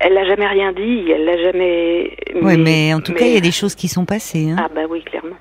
[0.00, 2.16] Elle n'a jamais rien dit, elle l'a jamais.
[2.42, 4.50] Oui, mais, en tout cas, il y a des choses qui sont passées.
[4.50, 4.56] Hein.
[4.58, 5.36] Ah bah oui, clairement.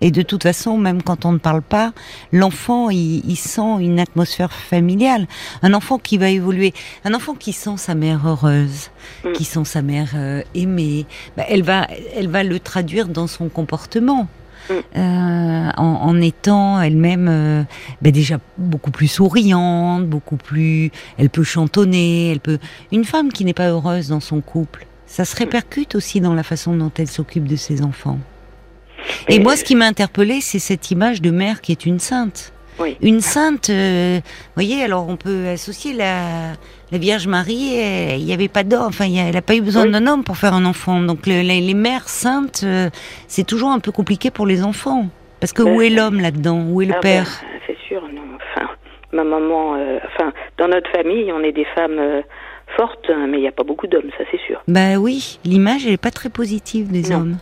[0.00, 1.92] Et de toute façon, même quand on ne parle pas,
[2.30, 5.26] l'enfant, il, sent une atmosphère familiale.
[5.62, 8.90] Un enfant qui va évoluer, un enfant qui sent sa mère heureuse,
[9.24, 9.32] mm.
[9.32, 13.48] qui sent sa mère euh, aimée, bah, elle va, elle va le traduire dans son
[13.48, 14.28] comportement.
[14.70, 17.62] Euh, en, étant elle-même euh,
[18.02, 22.58] bah, déjà beaucoup plus souriante, beaucoup plus, elle peut chantonner, elle peut.
[22.92, 26.42] Une femme qui n'est pas heureuse dans son couple, ça se répercute aussi dans la
[26.42, 28.18] façon dont elle s'occupe de ses enfants.
[29.28, 32.52] Et, moi, ce qui m'a interpellée, c'est cette image de mère qui est une sainte.
[32.78, 32.96] Oui.
[33.00, 34.20] Une sainte, euh,
[34.54, 36.52] voyez, alors on peut associer la,
[36.92, 37.78] la Vierge Marie,
[38.16, 40.54] il n'y avait pas d'homme, enfin, elle n'a pas eu besoin d'un homme pour faire
[40.54, 41.00] un enfant.
[41.00, 42.90] Donc les, mères saintes, euh,
[43.26, 45.06] c'est toujours un peu compliqué pour les enfants.
[45.40, 46.64] Parce que où est l'homme là-dedans?
[46.70, 47.42] Où est le ah, père?
[47.42, 48.22] ben, C'est sûr, non.
[48.36, 48.68] Enfin,
[49.12, 52.22] ma maman, euh, enfin, dans notre famille, on est des femmes
[52.76, 54.62] fortes, hein, mais il n'y a pas beaucoup d'hommes, ça c'est sûr.
[54.68, 57.36] Bah oui, l'image, elle n'est pas très positive des hommes.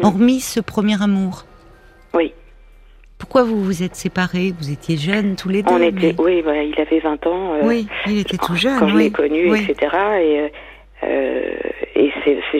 [0.00, 0.04] Mm.
[0.04, 1.44] hormis ce premier amour.
[3.20, 3.26] Oui.
[3.26, 4.52] Pourquoi vous vous êtes séparés?
[4.58, 5.72] Vous étiez jeunes tous les deux.
[5.72, 7.54] On était, oui, il avait 20 ans.
[7.54, 8.78] Euh, oui, il était tout jeune.
[8.78, 9.74] Quand je l'ai connu, etc.
[10.20, 10.50] Et,
[11.04, 11.52] euh,
[11.94, 12.12] et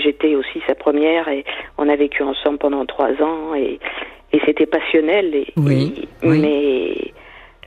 [0.02, 1.44] j'étais aussi sa première et
[1.78, 3.78] on a vécu ensemble pendant trois ans et,
[4.32, 5.34] et c'était passionnel.
[5.34, 7.12] Et, oui, Mais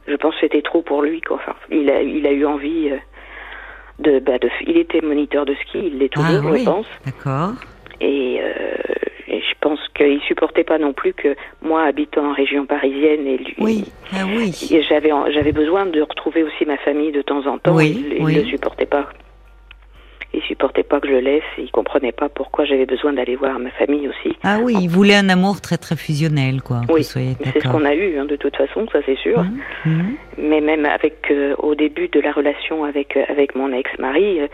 [0.07, 1.21] je pense que c'était trop pour lui.
[1.21, 1.37] Quoi.
[1.37, 2.97] Enfin, il, a, il a eu envie euh,
[3.99, 6.85] de, bah, de, Il était moniteur de ski, il l'est toujours, ah, je pense.
[7.05, 7.53] D'accord.
[8.03, 8.39] Et
[9.33, 13.37] et je pense qu'il supportait pas non plus que moi, habitant en région parisienne, et
[13.37, 14.53] lui, oui, ah oui.
[14.87, 17.75] j'avais j'avais besoin de retrouver aussi ma famille de temps en temps.
[17.75, 19.09] Oui, il ne supportait pas
[20.33, 23.59] il supportait pas que je le laisse, il comprenait pas pourquoi j'avais besoin d'aller voir
[23.59, 24.35] ma famille aussi.
[24.43, 26.81] Ah oui, il voulait un amour très très fusionnel, quoi.
[26.89, 29.43] Oui, c'est ce qu'on a eu, hein, de toute façon, ça c'est sûr.
[29.43, 30.15] Mhm, mhm.
[30.39, 34.47] Mais même avec euh, au début de la relation avec euh, avec mon ex-mari, euh,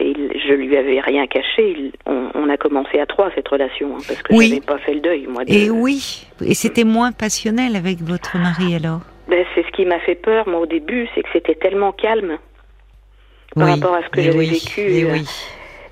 [0.00, 1.92] je lui avais rien caché.
[2.06, 5.00] on, a commencé à trois cette relation, hein, parce que je n'avais pas fait le
[5.00, 5.42] deuil, moi.
[5.46, 9.00] Et oui, et c'était moins passionnel avec votre mari alors?
[9.28, 12.38] Ben, c'est ce qui m'a fait peur, moi, au début, c'est que c'était tellement calme
[13.54, 14.80] par rapport à ce que j'avais vécu.
[14.80, 15.18] Euh,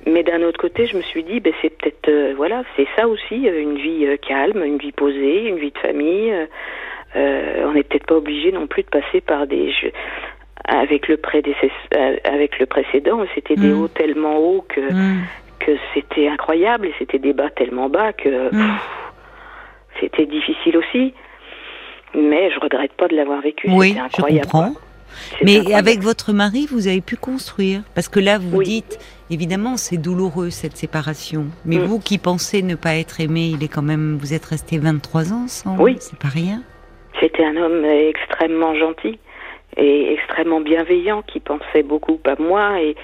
[0.06, 3.06] mais d'un autre côté, je me suis dit, ben, c'est peut-être, euh, voilà, c'est ça
[3.06, 6.32] aussi, euh, une vie calme, une vie posée, une vie de famille.
[7.14, 9.92] on n'est peut-être pas obligé non plus de passer par des jeux.
[10.64, 11.20] Avec le,
[12.24, 13.80] avec le précédent, c'était des mm.
[13.80, 15.22] hauts tellement hauts que, mm.
[15.58, 18.78] que c'était incroyable et c'était des bas tellement bas que mm.
[20.00, 21.14] c'était difficile aussi.
[22.14, 23.68] Mais je regrette pas de l'avoir vécu.
[23.70, 24.46] Oui, incroyable.
[24.46, 24.72] je comprends.
[25.42, 27.82] Mais avec votre mari, vous avez pu construire.
[27.94, 28.98] Parce que là, vous dites,
[29.30, 31.46] évidemment, c'est douloureux cette séparation.
[31.64, 31.84] Mais mm.
[31.84, 35.32] vous qui pensez ne pas être aimé, il est quand même, vous êtes resté 23
[35.32, 35.82] ans ensemble.
[35.82, 35.96] Oui.
[36.00, 36.62] C'est pas rien.
[37.20, 39.18] C'était un homme extrêmement gentil
[39.76, 42.96] et extrêmement bienveillant qui pensait beaucoup à moi et,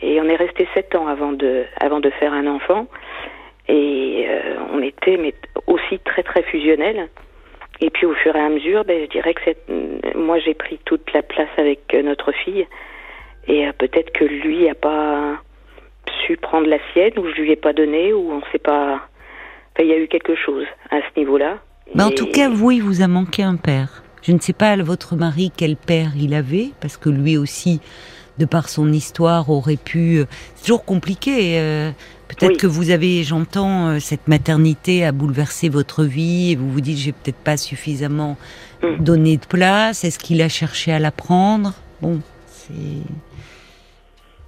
[0.00, 2.86] et on est resté sept ans avant de, avant de faire un enfant.
[3.68, 5.34] Et euh, on était mais
[5.66, 7.08] aussi très très fusionnels.
[7.82, 11.12] Et puis au fur et à mesure, ben, je dirais que moi j'ai pris toute
[11.12, 12.64] la place avec euh, notre fille.
[13.48, 15.34] Et euh, peut-être que lui n'a pas
[16.24, 19.00] su prendre la sienne, ou je lui ai pas donné, ou on ne sait pas.
[19.80, 21.58] il y a eu quelque chose à ce niveau-là.
[21.96, 24.04] Mais en tout cas, vous, il vous a manqué un père.
[24.22, 27.80] Je ne sais pas, votre mari, quel père il avait, parce que lui aussi,
[28.38, 30.18] de par son histoire, aurait pu.
[30.18, 31.90] Euh, c'est toujours compliqué.
[32.38, 36.80] Peut-être que vous avez, j'entends, euh, cette maternité a bouleversé votre vie et vous vous
[36.80, 38.36] dites j'ai peut-être pas suffisamment
[38.82, 38.96] mm.
[39.02, 40.04] donné de place.
[40.04, 42.72] Est-ce qu'il a cherché à la prendre Bon, c'est.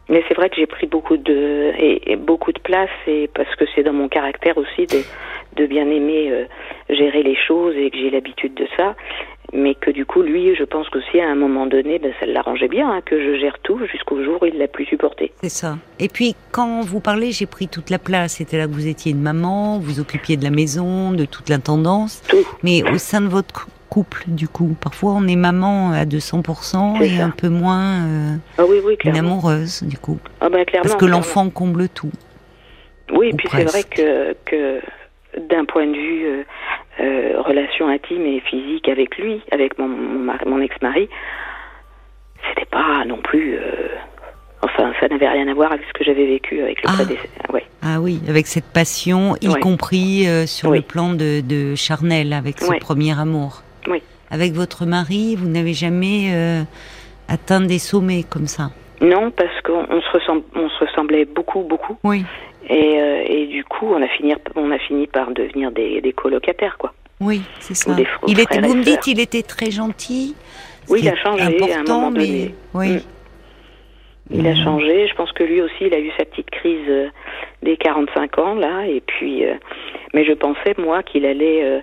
[0.08, 3.64] Mais c'est vrai que j'ai pris beaucoup de et, beaucoup de place et parce que
[3.74, 5.00] c'est dans mon caractère aussi de,
[5.56, 6.44] de bien aimer euh,
[6.90, 8.94] gérer les choses et que j'ai l'habitude de ça
[9.52, 12.68] mais que du coup, lui, je pense qu'aussi à un moment donné, ben, ça l'arrangeait
[12.68, 15.32] bien hein, que je gère tout jusqu'au jour où il l'a plus supporté.
[15.42, 15.78] C'est ça.
[15.98, 18.34] Et puis, quand vous parlez, j'ai pris toute la place.
[18.34, 22.22] C'était là que vous étiez une maman, vous occupiez de la maison, de toute l'intendance.
[22.28, 22.44] Tout.
[22.62, 27.20] Mais au sein de votre couple, du coup, parfois on est maman à 200% et
[27.20, 30.18] un peu moins euh, ah oui, oui, une amoureuse, du coup.
[30.40, 32.10] Ah ben, Parce que l'enfant comble tout.
[33.12, 34.80] Oui, et puis c'est vrai que, que
[35.48, 36.42] d'un point de vue euh,
[37.00, 41.08] euh, relation intime et physique avec lui, avec mon, mon, ex-mari,
[42.48, 43.56] c'était pas non plus.
[43.56, 43.88] Euh,
[44.62, 47.52] enfin, ça n'avait rien à voir avec ce que j'avais vécu avec le ah.
[47.52, 47.64] Ouais.
[47.82, 52.78] Ah oui, avec cette passion, y compris sur le plan de, de, charnel, avec ce
[52.78, 53.62] premier amour.
[53.88, 54.02] Oui.
[54.30, 56.64] Avec votre mari, vous n'avez jamais
[57.28, 58.70] atteint des sommets comme ça?
[59.00, 61.98] Non, parce qu'on se, on se ressemblait beaucoup, beaucoup.
[62.04, 62.24] Oui.
[62.68, 66.12] Et, euh, et, du coup, on a fini, on a fini par devenir des, des
[66.12, 66.92] colocataires, quoi.
[67.20, 67.94] Oui, c'est ça.
[68.26, 70.34] il était, vous me dites, il était très gentil.
[70.88, 72.54] Oui, il a changé à un moment donné.
[72.74, 72.96] Oui.
[72.96, 73.00] Mm.
[74.30, 75.06] Il a changé.
[75.06, 77.08] Je pense que lui aussi, il a eu sa petite crise euh,
[77.62, 78.86] des 45 ans là.
[78.86, 79.54] Et puis, euh,
[80.12, 81.82] mais je pensais moi qu'il allait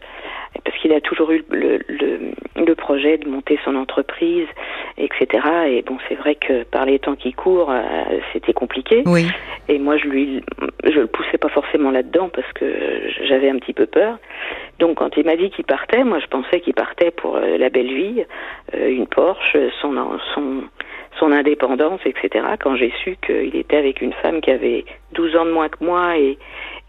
[0.63, 4.47] parce qu'il a toujours eu le, le, le, projet de monter son entreprise,
[4.97, 5.47] etc.
[5.67, 7.81] Et bon, c'est vrai que par les temps qui courent, euh,
[8.33, 9.03] c'était compliqué.
[9.05, 9.27] Oui.
[9.69, 10.43] Et moi, je lui,
[10.83, 12.65] je le poussais pas forcément là-dedans parce que
[13.27, 14.17] j'avais un petit peu peur.
[14.79, 17.69] Donc, quand il m'a dit qu'il partait, moi, je pensais qu'il partait pour euh, la
[17.69, 18.23] belle vie,
[18.75, 19.93] euh, une Porsche, son,
[20.35, 20.63] son,
[21.17, 22.45] son indépendance, etc.
[22.59, 25.83] Quand j'ai su qu'il était avec une femme qui avait 12 ans de moins que
[25.83, 26.37] moi et,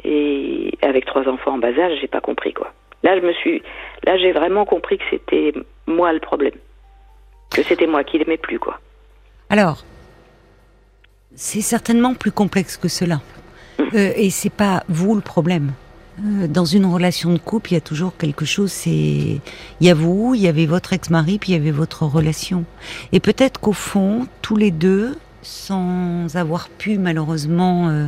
[0.04, 2.72] et avec trois enfants en bas âge, j'ai pas compris quoi.
[3.02, 3.62] Là, je me suis,
[4.04, 5.52] là, j'ai vraiment compris que c'était
[5.86, 6.54] moi le problème,
[7.54, 8.78] que c'était moi qui l'aimais plus, quoi.
[9.50, 9.84] Alors,
[11.34, 13.20] c'est certainement plus complexe que cela,
[13.78, 13.82] mm.
[13.94, 15.72] euh, et c'est pas vous le problème.
[16.20, 18.70] Euh, dans une relation de couple, il y a toujours quelque chose.
[18.70, 19.40] C'est, il
[19.80, 22.64] y a vous, il y avait votre ex-mari, puis il y avait votre relation.
[23.12, 28.06] Et peut-être qu'au fond, tous les deux, sans avoir pu malheureusement euh,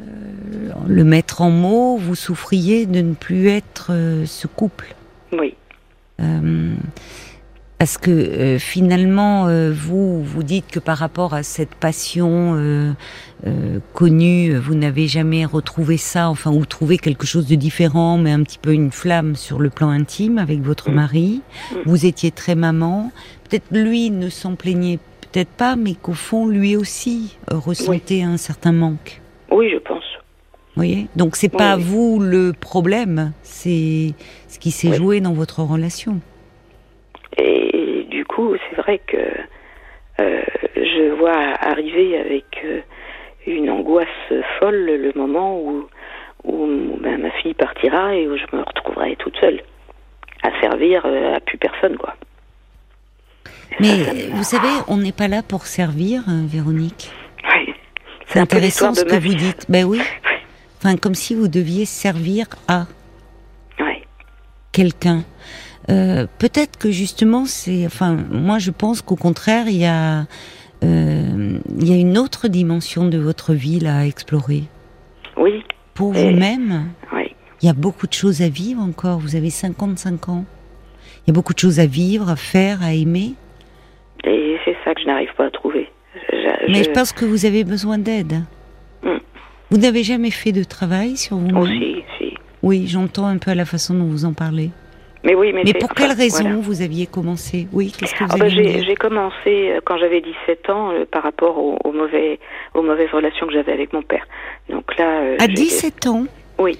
[0.00, 4.94] euh, le mettre en mots, vous souffriez de ne plus être euh, ce couple.
[5.32, 5.54] Oui.
[6.20, 6.74] Euh,
[7.78, 12.96] parce que finalement, vous vous dites que par rapport à cette passion
[13.92, 18.42] connue, vous n'avez jamais retrouvé ça, enfin, ou trouvé quelque chose de différent, mais un
[18.42, 20.94] petit peu une flamme sur le plan intime avec votre mm.
[20.94, 21.42] mari.
[21.70, 21.76] Mm.
[21.86, 23.12] Vous étiez très maman.
[23.48, 28.72] Peut-être lui ne s'en plaignait peut-être pas, mais qu'au fond, lui aussi ressentait un certain
[28.72, 29.20] manque.
[29.50, 30.04] Oui, je pense.
[30.78, 34.14] Vous voyez Donc c'est pas vous le problème, c'est
[34.46, 36.20] ce qui s'est joué dans votre relation.
[37.36, 39.16] Et du coup, c'est vrai que
[40.20, 40.42] euh,
[40.76, 42.80] je vois arriver avec euh,
[43.46, 44.06] une angoisse
[44.60, 45.88] folle le moment où,
[46.44, 46.66] où
[47.00, 49.60] ben, ma fille partira et où je me retrouverai toute seule
[50.44, 52.14] à servir euh, à plus personne, quoi.
[53.80, 57.10] Mais vous savez, on n'est pas là pour servir, Véronique.
[58.28, 59.66] C'est intéressant ce que vous dites.
[59.68, 60.00] Ben oui.
[60.80, 62.86] Enfin, comme si vous deviez servir à
[64.78, 65.24] quelqu'un.
[65.90, 67.84] Euh, peut-être que justement, c'est.
[67.84, 70.20] Enfin, moi, je pense qu'au contraire, il y a,
[70.84, 74.62] euh, il y a une autre dimension de votre vie là à explorer.
[75.36, 75.64] Oui.
[75.94, 76.90] Pour vous-même.
[77.12, 77.34] Oui.
[77.60, 79.18] Il y a beaucoup de choses à vivre encore.
[79.18, 80.44] Vous avez 55 ans.
[81.26, 83.34] Il y a beaucoup de choses à vivre, à faire, à aimer.
[84.22, 85.88] Et c'est ça que je n'arrive pas à trouver.
[86.68, 88.42] Mais je pense que vous avez besoin d'aide.
[89.02, 89.18] Hmm.
[89.70, 92.02] Vous n'avez jamais fait de travail sur vous-même?
[92.18, 92.34] Si.
[92.62, 94.70] Oui, j'entends un peu à la façon dont vous en parlez.
[95.24, 97.66] Mais oui, mais, mais pour quelle raison vous aviez commencé?
[97.72, 101.24] Oui, qu'est-ce que vous ah bah, J'ai commencé euh, quand j'avais 17 ans euh, par
[101.24, 102.38] rapport aux, mauvais,
[102.74, 104.26] aux mauvaises relations que j'avais avec mon père.
[104.68, 106.24] Donc là, euh, à 17 ans?
[106.58, 106.78] Oui.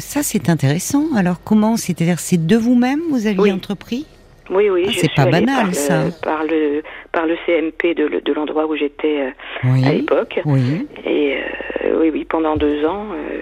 [0.00, 1.04] ça c'est intéressant.
[1.14, 4.06] Alors comment C'est-à-dire c'est de vous-même vous aviez entrepris?
[4.50, 4.84] Oui, oui.
[4.88, 6.04] Ah, c'est pas banal, par ça.
[6.04, 6.82] Le, par le
[7.12, 9.32] par le CMP de, de l'endroit où j'étais
[9.64, 10.40] euh, à l'époque.
[10.44, 10.86] Oui.
[11.04, 11.36] Et
[11.84, 13.40] euh, oui, oui, pendant deux ans, euh,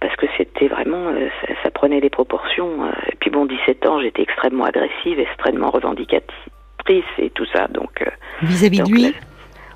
[0.00, 1.12] parce que c'était vraiment,
[1.62, 2.86] ça, prenait des proportions.
[3.10, 7.66] et puis bon, 17 ans, j'étais extrêmement agressive, extrêmement revendicatrice et tout ça.
[7.68, 8.04] Donc
[8.42, 9.14] vis-à-vis de lui.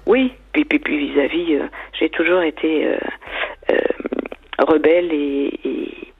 [0.07, 1.59] oui, puis puis puis vis-à-vis,
[1.99, 2.89] j'ai toujours été
[4.59, 6.14] rebelle et, et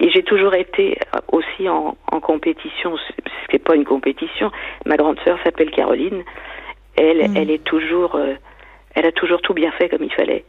[0.00, 0.98] et j'ai toujours été
[1.30, 4.50] aussi en, en compétition, ce n'est pas une compétition.
[4.86, 6.22] Ma grande sœur s'appelle Caroline.
[6.96, 7.36] Elle, mm.
[7.36, 8.34] elle est toujours, euh,
[8.94, 10.44] elle a toujours tout bien fait comme il fallait.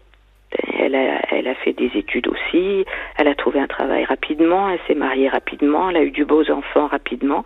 [0.79, 2.85] Elle a, elle a fait des études aussi.
[3.17, 4.69] Elle a trouvé un travail rapidement.
[4.69, 5.89] Elle s'est mariée rapidement.
[5.89, 7.43] Elle a eu du beaux enfants rapidement.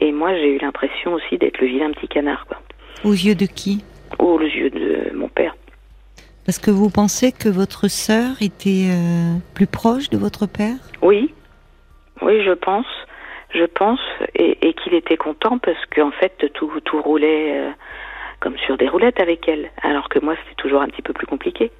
[0.00, 2.46] Et moi, j'ai eu l'impression aussi d'être le vilain petit canard.
[2.46, 2.58] Quoi.
[3.04, 3.84] Aux yeux de qui?
[4.18, 5.54] Aux yeux de mon père.
[6.46, 10.76] Parce que vous pensez que votre sœur était euh, plus proche de votre père?
[11.02, 11.34] Oui,
[12.22, 12.86] oui, je pense,
[13.54, 14.00] je pense,
[14.34, 17.70] et, qu'il était content parce qu'en fait tout, tout roulait euh,
[18.40, 21.26] comme sur des roulettes avec elle, alors que moi c'était toujours un petit peu plus
[21.26, 21.70] compliqué.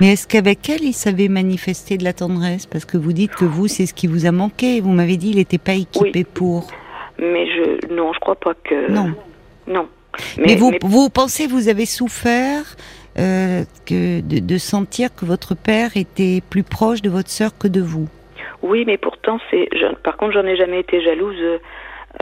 [0.00, 2.66] Mais est-ce qu'avec elle il savait manifester de la tendresse?
[2.66, 4.80] Parce que vous dites que vous c'est ce qui vous a manqué.
[4.80, 6.68] Vous m'avez dit il n'était pas équipé pour.
[7.18, 9.14] Mais je non, je crois pas que non,
[9.66, 9.88] non.
[10.38, 12.76] Mais, vous vous pensez vous avez souffert
[13.18, 17.68] euh, que de, de sentir que votre père était plus proche de votre sœur que
[17.68, 18.08] de vous?
[18.64, 19.68] Oui, mais pourtant, c'est.
[20.02, 21.60] Par contre, j'en ai jamais été jalouse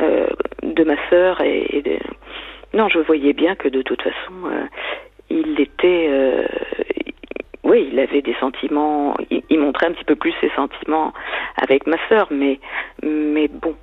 [0.00, 0.26] euh,
[0.64, 2.00] de ma sœur et,
[2.74, 4.64] non, je voyais bien que de toute façon, euh,
[5.31, 6.09] il était.
[6.11, 6.44] Euh,
[7.62, 9.14] oui, il avait des sentiments.
[9.31, 11.12] Il, montrait un petit peu plus ses sentiments
[11.62, 12.59] avec ma sœur, mais
[13.05, 13.76] mais bon,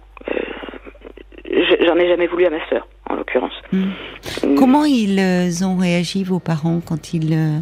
[1.86, 3.54] j'en ai jamais voulu à ma sœur, en l'occurrence.
[3.72, 4.56] Hmm.
[4.58, 7.62] Comment ils ont réagi vos parents quand ils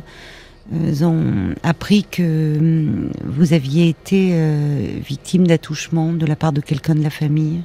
[1.03, 4.31] ont appris que hum, vous aviez été
[4.99, 7.61] victime d'attouchement de la part de quelqu'un de la famille?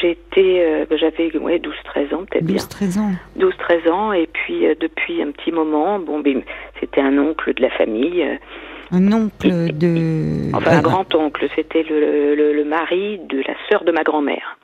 [0.00, 3.12] J'étais, ben, j'avais ouais, 12-13 ans peut-être 12-13 ans.
[3.38, 6.42] 12-13 ans et puis depuis un petit moment, bon, ben,
[6.78, 8.24] c'était un oncle de la famille
[8.90, 10.54] un oncle de...
[10.54, 11.46] Enfin, un grand-oncle.
[11.54, 14.58] C'était le, le, mari de la sœur de ma grand-mère.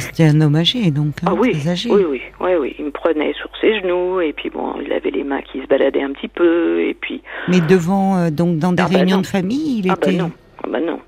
[0.00, 1.14] C'était un homme âgé, donc.
[1.22, 2.74] Hein, ah oui, oui, oui, oui, oui.
[2.78, 5.66] Il me prenait sur ses genoux, et puis bon, il avait les mains qui se
[5.66, 7.22] baladaient un petit peu, et puis...
[7.48, 10.16] Mais devant, euh, donc, dans des ah bah réunions de famille, il ah était...
[10.16, 10.30] Bah non,
[10.64, 11.00] ah bah non.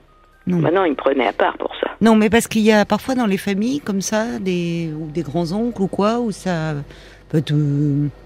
[0.47, 0.59] Non.
[0.59, 1.89] Bah non, il me prenait à part pour ça.
[2.01, 5.23] Non, mais parce qu'il y a parfois dans les familles, comme ça, des, ou des
[5.23, 6.75] grands-oncles ou quoi, où ça
[7.29, 7.43] peut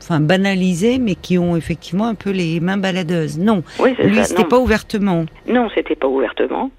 [0.03, 3.38] enfin banalisés, mais qui ont effectivement un peu les mains baladeuses.
[3.38, 5.27] Non, oui, lui c'était pas ouvertement.
[5.46, 6.70] Non, c'était pas ouvertement.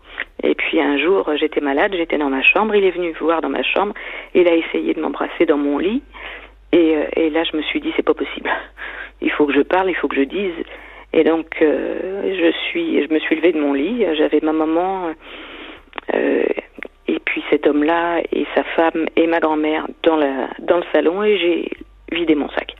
[0.43, 3.49] Et puis un jour, j'étais malade, j'étais dans ma chambre, il est venu voir dans
[3.49, 3.93] ma chambre,
[4.35, 6.03] il a essayé de m'embrasser dans mon lit,
[6.71, 8.49] et, euh, et, là je me suis dit c'est pas possible.
[9.21, 10.53] Il faut que je parle, il faut que je dise.
[11.11, 15.15] Et donc euh, je suis, je me suis levée de mon lit, j'avais ma maman.
[16.13, 16.43] Euh,
[17.07, 21.23] et puis cet homme-là et sa femme et ma grand-mère dans, la, dans le salon
[21.23, 21.71] et j'ai
[22.11, 22.75] vidé mon sac.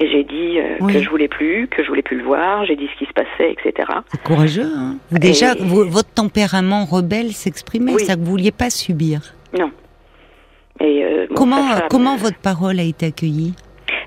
[0.00, 2.74] Et j'ai dit euh, que je voulais plus, que je voulais plus le voir, j'ai
[2.74, 3.88] dit ce qui se passait, etc.
[4.10, 9.20] C'est courageux, hein Déjà, votre tempérament rebelle s'exprimait, ça que vous vouliez pas subir.
[9.56, 9.70] Non.
[10.80, 13.54] Et euh, comment comment votre parole a été accueillie?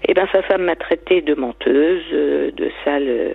[0.09, 3.33] Eh ben, sa femme m'a traité de menteuse, euh, de sale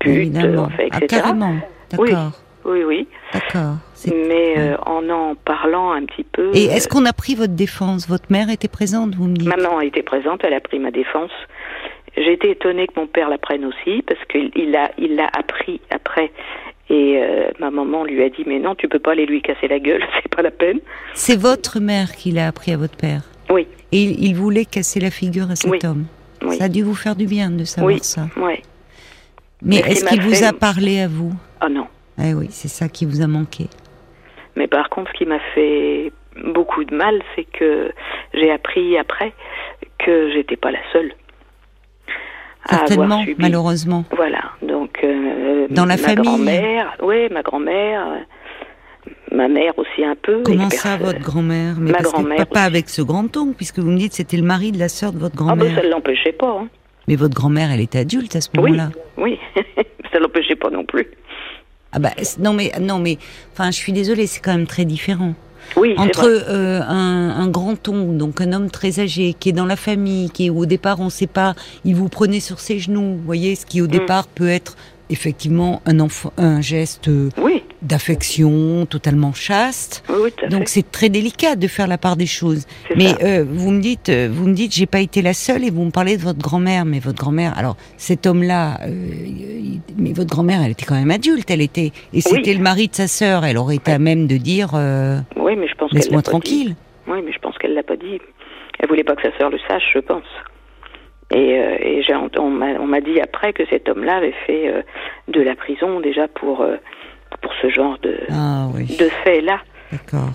[0.00, 1.00] pute, en fait, etc.
[1.02, 1.54] Ah, carrément,
[1.90, 2.32] d'accord.
[2.64, 3.08] Oui, oui.
[3.32, 3.76] D'accord.
[4.06, 6.50] Mais euh, en en parlant un petit peu.
[6.54, 8.08] Et est-ce qu'on a pris votre défense?
[8.08, 9.48] Votre mère était présente, vous me dites?
[9.48, 11.30] Maman a été présente, elle a pris ma défense.
[12.16, 15.80] J'ai été étonnée que mon père la prenne aussi, parce qu'il l'a il l'a appris
[15.90, 16.30] après.
[16.90, 19.68] Et euh, ma maman lui a dit Mais non, tu peux pas aller lui casser
[19.68, 20.80] la gueule, c'est pas la peine.
[21.14, 23.66] C'est votre mère qui l'a appris à votre père Oui.
[23.92, 26.06] Et il, voulait casser la figure à cet homme
[26.42, 26.56] oui.
[26.56, 28.26] Ça a dû vous faire du bien de savoir ça.
[28.36, 28.62] Oui.
[29.62, 31.32] Mais est-ce qu'il vous a parlé à vous?
[31.60, 31.86] Ah non.
[32.18, 33.66] Eh oui, c'est ça qui vous a manqué.
[34.56, 37.92] Mais par contre, ce qui m'a fait beaucoup de mal, c'est que
[38.34, 39.32] j'ai appris après
[39.98, 41.12] que j'étais pas la seule.
[42.68, 44.04] Certainement, malheureusement.
[44.16, 46.24] Voilà, donc euh, dans la ma famille.
[46.24, 48.06] Grand-mère, oui, ma grand-mère,
[49.32, 50.42] ma mère aussi un peu.
[50.44, 51.74] Comment ça, votre grand-mère?
[51.78, 52.46] Ma grand-mère.
[52.46, 55.12] Pas avec ce grand oncle, puisque vous me dites c'était le mari de la sœur
[55.12, 55.66] de votre grand-mère.
[55.70, 56.58] Ah ben ça ne l'empêchait pas.
[56.60, 56.68] Hein.
[57.08, 58.90] Mais votre grand-mère, elle était adulte à ce moment-là.
[59.16, 59.64] Oui, oui.
[60.12, 61.08] ça ne l'empêchait pas non plus.
[61.92, 63.18] Ah bah, non mais non mais
[63.52, 65.34] enfin je suis désolée c'est quand même très différent.
[65.76, 69.66] Oui, entre euh, un, un, grand oncle, donc un homme très âgé, qui est dans
[69.66, 71.54] la famille, qui au départ on ne sait pas,
[71.84, 73.90] il vous prenait sur ses genoux, vous voyez, ce qui au mm.
[73.90, 74.76] départ peut être
[75.10, 77.08] effectivement un, enfant, un geste
[77.82, 80.04] d'affection totalement chaste.
[80.50, 82.66] Donc c'est très délicat de faire la part des choses.
[82.96, 85.70] Mais euh, vous me dites, euh, vous me dites, j'ai pas été la seule et
[85.70, 86.84] vous me parlez de votre grand-mère.
[86.84, 88.90] Mais votre grand-mère, alors cet homme-là, euh,
[89.98, 91.50] mais votre grand-mère, elle était quand même adulte.
[91.50, 93.44] Elle était et c'était le mari de sa sœur.
[93.44, 94.70] Elle aurait été à même de dire,
[95.36, 96.74] oui, mais je pense laisse-moi tranquille.
[97.08, 98.20] Oui, mais je pense qu'elle l'a pas dit.
[98.78, 100.24] Elle voulait pas que sa sœur le sache, je pense.
[101.32, 101.78] Et, euh,
[102.38, 104.82] on m'a dit après que cet homme-là avait fait euh,
[105.28, 106.76] de la prison déjà pour, euh,
[107.42, 109.60] pour ce genre de, ah de fait-là.
[109.90, 110.30] D'accord.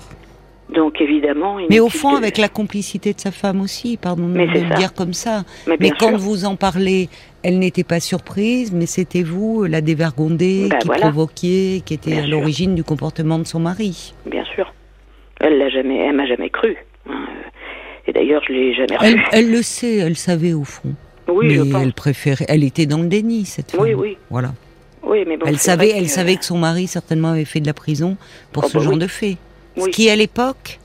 [0.73, 1.57] Donc évidemment.
[1.69, 5.13] Mais au fond, avec la complicité de sa femme aussi, pardon de le dire comme
[5.13, 5.43] ça.
[5.79, 7.09] Mais, quand vous en parlez,
[7.43, 12.27] elle n'était pas surprise, mais c'était vous, la dévergondée, bah, qui provoquiez, qui était à
[12.27, 14.13] l'origine du comportement de son mari.
[14.25, 14.73] Bien sûr.
[15.39, 16.75] Elle l'a jamais, elle m'a jamais cru.
[17.09, 17.25] Hein.
[18.07, 20.95] Et d'ailleurs, je l'ai jamais elle, elle, le sait, elle savait au fond.
[21.29, 21.83] Oui, mais je pense.
[21.83, 23.81] elle préférait, elle était dans le déni cette femme.
[23.81, 24.17] Oui, oui.
[24.29, 24.51] Voilà.
[25.09, 27.73] Oui, mais bon, elle savait, elle savait que son mari certainement avait fait de la
[27.73, 28.17] prison
[28.51, 28.99] pour oh, ce bah genre oui.
[28.99, 29.37] de fait.
[29.77, 29.83] Oui.
[29.85, 30.79] Ce qui à l'époque,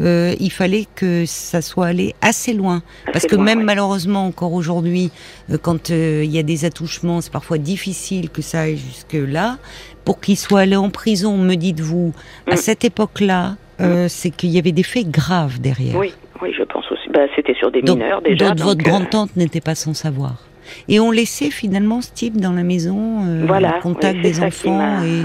[0.00, 3.64] euh, il fallait que ça soit allé assez loin, parce que loin, même ouais.
[3.64, 5.10] malheureusement encore aujourd'hui,
[5.50, 9.14] euh, quand euh, il y a des attouchements, c'est parfois difficile que ça aille jusque
[9.14, 9.58] là.
[10.04, 12.12] Pour qu'il soit allé en prison, me dites-vous,
[12.46, 12.56] à Mm.
[12.56, 15.96] cette époque-là, euh, c'est qu'il y avait des faits graves derrière.
[15.96, 17.08] Oui, oui, je pense aussi.
[17.12, 18.50] Bah, c'était sur des Donc, mineurs déjà.
[18.50, 20.44] donc votre grande-tante n'était pas sans savoir.
[20.88, 25.02] Et on laissait finalement ce type dans la maison, euh, Voilà, contact oui, des enfants.
[25.04, 25.22] Et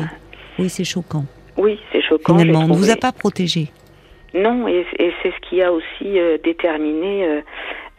[0.59, 1.25] oui, c'est choquant.
[1.57, 2.37] Oui, c'est choquant.
[2.37, 3.67] Finalement, on ne vous a pas protégé.
[4.33, 7.41] Non, et, et c'est ce qui a aussi euh, déterminé euh,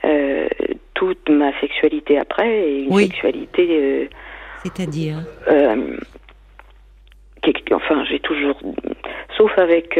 [0.05, 0.49] euh,
[0.95, 3.05] toute ma sexualité après, et une Oui.
[3.05, 4.09] sexualité.
[4.65, 5.19] C'est-à-dire
[7.73, 8.57] enfin, j'ai toujours,
[9.37, 9.99] sauf avec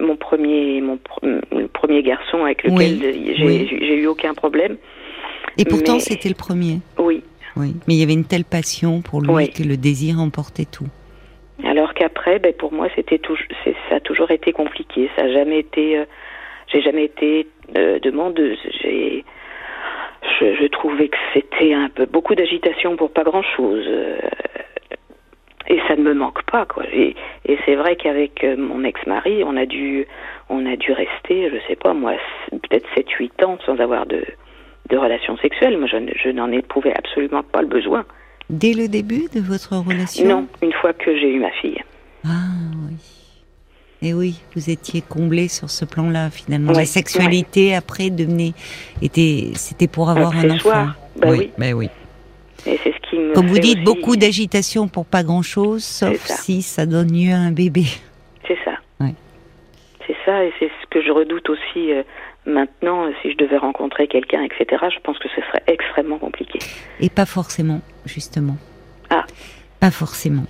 [0.00, 3.66] mon premier, mon pr- le premier garçon avec lequel Oui, j'ai oui.
[3.70, 4.76] j'ai eu aucun problème.
[5.58, 6.78] Et pourtant, Mais- c'était le premier.
[6.98, 7.22] Oui.
[7.56, 7.74] Oui.
[7.86, 9.50] Mais il y avait une telle passion pour lui Oui.
[9.50, 10.86] que le désir emportait tout.
[11.64, 13.20] Alors qu'après, ben, pour moi, c'était
[13.88, 15.10] ça a toujours été compliqué.
[15.16, 16.04] Ça a jamais été, euh,
[16.68, 18.58] j'ai jamais été euh, demandeuse.
[18.82, 19.24] J'ai,
[20.40, 23.86] je, trouvais que c'était un peu beaucoup d'agitation pour pas grand chose.
[25.68, 26.84] et ça ne me manque pas, quoi.
[26.92, 27.14] Et,
[27.46, 30.06] et c'est vrai qu'avec mon ex-mari, on a dû,
[30.48, 32.14] on a dû rester, je sais pas moi,
[32.50, 34.24] peut-être 7-8 ans sans avoir de,
[34.92, 35.78] de relations sexuelles.
[35.78, 38.04] Moi, je, je n'en éprouvais absolument pas le besoin.
[38.50, 41.80] Dès le début de votre relation Non, une fois que j'ai eu ma fille.
[42.24, 42.28] Ah
[42.86, 42.96] oui.
[44.02, 46.72] Et oui, vous étiez comblé sur ce plan-là finalement.
[46.72, 48.52] la sexualité après devenait
[49.00, 50.88] était c'était pour avoir un enfant.
[51.16, 51.50] Bah oui.
[51.56, 51.88] Ben oui.
[52.66, 56.62] Et c'est ce qui me Comme vous dites, beaucoup d'agitation pour pas grand-chose, sauf si
[56.62, 57.84] ça donne lieu à un bébé.
[58.46, 58.72] C'est ça.
[60.06, 62.02] C'est ça, et c'est ce que je redoute aussi euh,
[62.46, 63.10] maintenant.
[63.22, 66.58] Si je devais rencontrer quelqu'un, etc., je pense que ce serait extrêmement compliqué.
[67.00, 68.56] Et pas forcément, justement.
[69.10, 69.24] Ah.
[69.80, 70.44] Pas forcément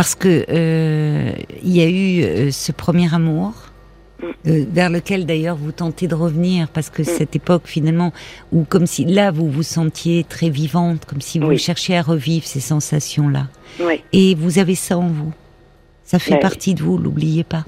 [0.00, 1.32] parce que euh,
[1.62, 3.52] il y a eu euh, ce premier amour.
[4.22, 4.26] Mm.
[4.48, 7.04] Euh, vers lequel d'ailleurs vous tentez de revenir parce que mm.
[7.04, 8.12] cette époque finalement
[8.52, 12.46] où comme si là vous vous sentiez très vivante comme si vous cherchiez à revivre
[12.46, 13.46] ces sensations là
[13.80, 14.02] oui.
[14.12, 15.32] et vous avez ça en vous
[16.04, 17.64] ça fait partie de vous l'oubliez pas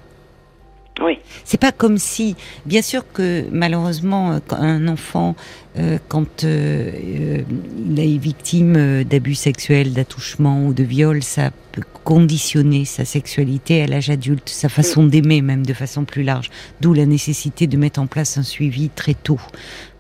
[1.01, 1.19] oui.
[1.45, 2.37] C'est pas comme si,
[2.67, 5.35] bien sûr que malheureusement, un enfant,
[5.79, 7.43] euh, quand euh, euh,
[7.87, 13.87] il est victime d'abus sexuels, d'attouchement ou de viol, ça peut conditionner sa sexualité à
[13.87, 15.11] l'âge adulte, sa façon mm.
[15.11, 16.51] d'aimer même de façon plus large.
[16.83, 19.41] D'où la nécessité de mettre en place un suivi très tôt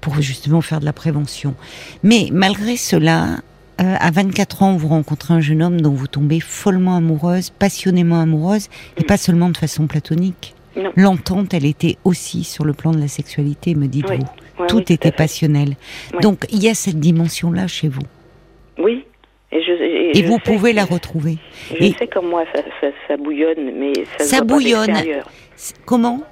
[0.03, 1.55] pour justement faire de la prévention.
[2.03, 3.39] Mais malgré cela,
[3.79, 8.69] à 24 ans, vous rencontrez un jeune homme dont vous tombez follement amoureuse, passionnément amoureuse,
[8.99, 9.07] et mm.
[9.07, 10.55] pas seulement de façon platonique.
[10.97, 14.67] L'entente, elle était aussi sur le plan de la sexualité, me dites-vous.
[14.69, 15.77] tout était passionnel.
[16.21, 18.03] Donc, il y a cette dimension-là chez vous.
[18.79, 19.05] Oui.
[19.51, 21.37] Et, je, et, vous pouvez la retrouver.
[21.79, 22.45] Je sais comme moi,
[22.81, 24.95] ça, bouillonne, mais ça, ça se voit bouillonne.
[25.85, 26.23] Comment?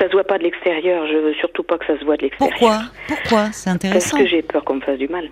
[0.00, 1.06] Ça se voit pas de l'extérieur.
[1.06, 2.58] Je veux surtout pas que ça se voit de l'extérieur.
[2.58, 2.82] Pourquoi?
[3.06, 4.16] Pourquoi C'est intéressant.
[4.16, 5.30] Parce que j'ai peur qu'on me fasse du mal.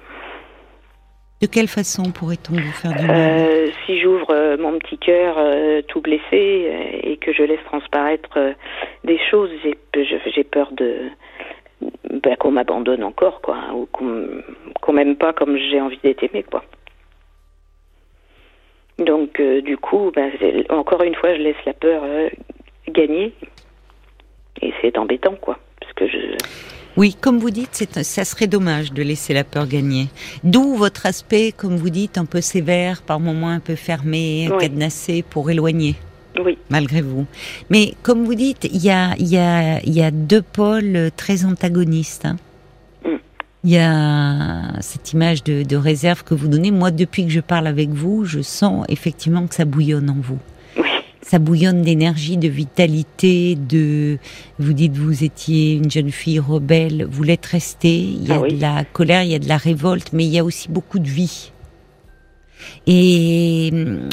[1.44, 5.36] De quelle façon pourrait-on vous faire du mal euh, Si j'ouvre euh, mon petit cœur
[5.36, 6.72] euh, tout blessé
[7.02, 8.38] et que je laisse transparaître
[9.04, 9.50] des choses,
[9.92, 11.10] j'ai peur de
[12.08, 16.64] ben, qu'on m'abandonne encore, quoi, ou qu'on m'aime pas comme j'ai envie d'être aimé, quoi.
[18.96, 20.32] Donc, du coup, ben,
[20.70, 22.04] encore une fois, je laisse la peur
[22.88, 23.34] gagner,
[24.62, 26.38] et c'est embêtant, quoi, parce que je
[26.96, 30.08] oui, comme vous dites, ça serait dommage de laisser la peur gagner.
[30.44, 35.24] D'où votre aspect, comme vous dites, un peu sévère, par moments un peu fermé, cadenassé
[35.28, 35.96] pour éloigner.
[36.44, 36.58] Oui.
[36.68, 37.26] Malgré vous.
[37.70, 42.26] Mais comme vous dites, il y a, y, a, y a deux pôles très antagonistes.
[42.26, 42.36] Hein.
[43.04, 43.16] Mm.
[43.64, 46.70] Il y a cette image de, de réserve que vous donnez.
[46.70, 50.38] Moi, depuis que je parle avec vous, je sens effectivement que ça bouillonne en vous
[51.24, 54.18] ça bouillonne d'énergie, de vitalité, de.
[54.58, 57.98] Vous dites vous étiez une jeune fille rebelle, vous l'êtes restée.
[57.98, 60.30] Il y a ah de la colère, il y a de la révolte, mais il
[60.30, 61.50] y a aussi beaucoup de vie.
[62.86, 63.72] Et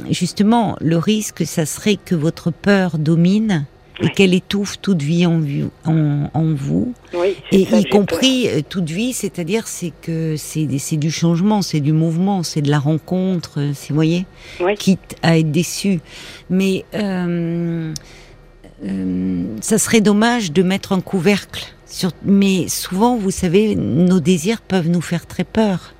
[0.10, 3.66] justement, le risque, ça serait que votre peur domine
[4.02, 5.42] et qu'elle étouffe toute vie en,
[5.86, 6.94] en, vous,
[7.52, 12.44] et y compris euh, toute vie, c'est-à-dire c'est que c'est du changement, c'est du mouvement,
[12.44, 14.26] c'est de la rencontre, euh, vous voyez,
[14.78, 16.00] quitte à être déçu.
[16.50, 17.94] Mais euh,
[19.62, 21.66] ça serait dommage de mettre un couvercle.
[21.86, 25.94] Sur, mais souvent, vous savez, nos désirs peuvent nous faire très peur.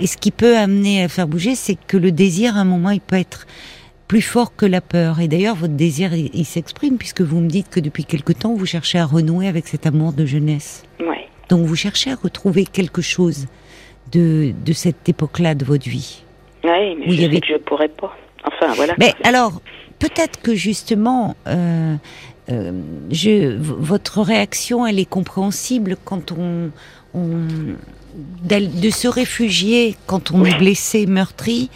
[0.00, 2.90] Et ce qui peut amener à faire bouger, c'est que le désir, à un moment,
[2.90, 3.46] il peut être
[4.08, 5.20] plus fort que la peur.
[5.20, 8.66] Et d'ailleurs, votre désir, il, s'exprime puisque vous me dites que depuis quelque temps, vous
[8.66, 10.84] cherchez à renouer avec cet amour de jeunesse.
[11.48, 13.46] Donc, vous cherchez à retrouver quelque chose
[14.10, 16.24] de, de cette époque-là de votre vie.
[16.64, 17.40] Oui, mais je avait...
[17.40, 18.16] que je pourrais pas.
[18.44, 18.94] Enfin, voilà.
[18.98, 19.60] Mais alors,
[20.00, 21.94] peut-être que justement, euh,
[22.50, 22.72] euh,
[23.12, 26.72] je, votre réaction, elle est compréhensible quand on,
[27.14, 27.46] on
[28.42, 31.70] de se réfugier quand on est blessé, meurtri,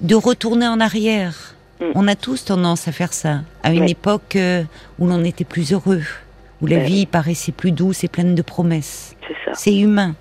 [0.00, 1.84] de retourner en arrière Mm.
[1.94, 4.62] On a tous tendance à faire ça, à une époque euh,
[4.98, 6.02] où l'on était plus heureux,
[6.60, 9.16] où la vie paraissait plus douce et pleine de promesses.
[9.54, 10.14] C'est humain.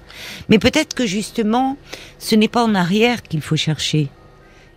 [0.50, 1.78] Mais peut-être que justement,
[2.20, 4.10] ce n'est pas en arrière qu'il faut chercher,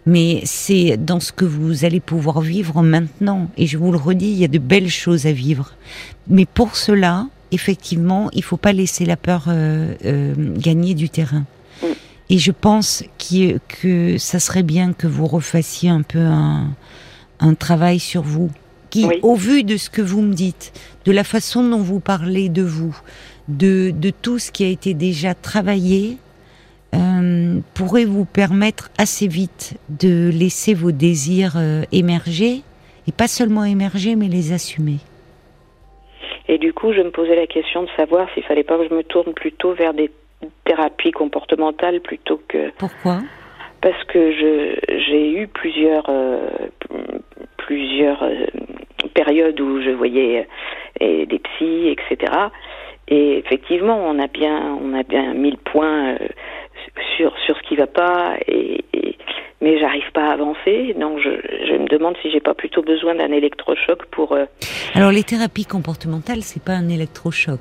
[0.06, 3.48] mais c'est dans ce que vous allez pouvoir vivre maintenant.
[3.56, 5.74] Et je vous le redis, il y a de belles choses à vivre.
[6.28, 11.44] Mais pour cela, effectivement, il faut pas laisser la peur euh, euh, gagner du terrain.
[12.28, 16.70] Et je pense que, que ça serait bien que vous refassiez un peu un,
[17.40, 18.50] un travail sur vous,
[18.90, 20.72] qui, au vu de ce que vous me dites,
[21.04, 22.98] de la façon dont vous parlez de vous,
[23.48, 26.18] de, de tout ce qui a été déjà travaillé,
[26.94, 32.62] euh, pourrait vous permettre assez vite de laisser vos désirs euh, émerger,
[33.08, 34.98] et pas seulement émerger, mais les assumer.
[36.48, 38.94] Et du coup, je me posais la question de savoir s'il fallait pas que je
[38.94, 40.10] me tourne plutôt vers des
[40.64, 42.70] thérapie comportementale plutôt que.
[42.78, 43.18] Pourquoi?
[43.80, 44.74] Parce que je
[45.08, 46.48] j'ai eu plusieurs euh,
[47.58, 48.46] plusieurs euh,
[49.14, 50.48] périodes où je voyais
[51.02, 52.32] euh, des psys, etc.
[53.08, 56.16] Et effectivement, on a bien on a bien mis le point
[57.16, 59.16] sur sur ce qui va pas et, et
[59.60, 60.94] mais j'arrive pas à avancer.
[60.98, 61.30] Donc je,
[61.66, 64.32] je me demande si j'ai pas plutôt besoin d'un électrochoc pour.
[64.32, 64.44] Euh,
[64.94, 67.60] Alors les thérapies comportementales, c'est pas un électrochoc.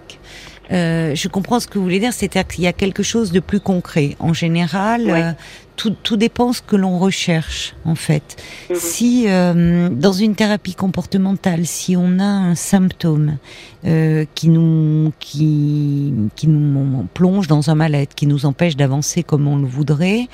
[0.72, 3.40] Euh, je comprends ce que vous voulez dire, c'est-à-dire qu'il y a quelque chose de
[3.40, 4.16] plus concret.
[4.20, 5.32] En général, euh,
[5.76, 8.36] tout, tout, dépend ce que l'on recherche, en fait.
[8.70, 8.76] Mhm.
[8.76, 13.38] Si euh, dans une thérapie comportementale, si on a un symptôme
[13.86, 19.48] euh, qui nous qui qui nous plonge dans un mal-être, qui nous empêche d'avancer comme
[19.48, 20.28] on le voudrait,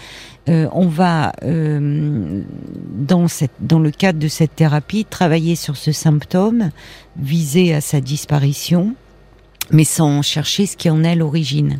[0.49, 6.71] euh, on va dans cette dans le cadre de cette thérapie travailler sur ce symptôme,
[7.17, 8.95] viser à sa disparition
[9.69, 11.79] mais sans chercher ce qui en est l'origine.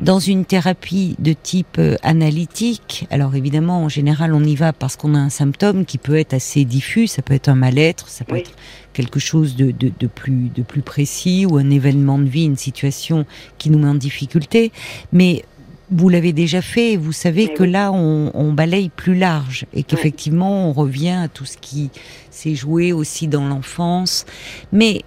[0.00, 4.96] Dans une thérapie de type euh, analytique, alors évidemment, en général, on y va parce
[4.96, 8.24] qu'on a un symptôme qui peut être assez diffus, ça peut être un mal-être, ça
[8.24, 8.50] peut être
[8.92, 12.56] quelque chose de, de, de, plus, de plus précis ou un événement de vie, une
[12.56, 13.24] situation
[13.58, 14.72] qui nous met en difficulté.
[15.12, 15.44] Mais
[15.90, 20.68] vous l'avez déjà fait, vous savez que là, on, on, balaye plus large et qu'effectivement,
[20.68, 21.90] on revient à tout ce qui
[22.30, 24.24] s'est joué aussi dans l'enfance.
[24.72, 25.02] Mais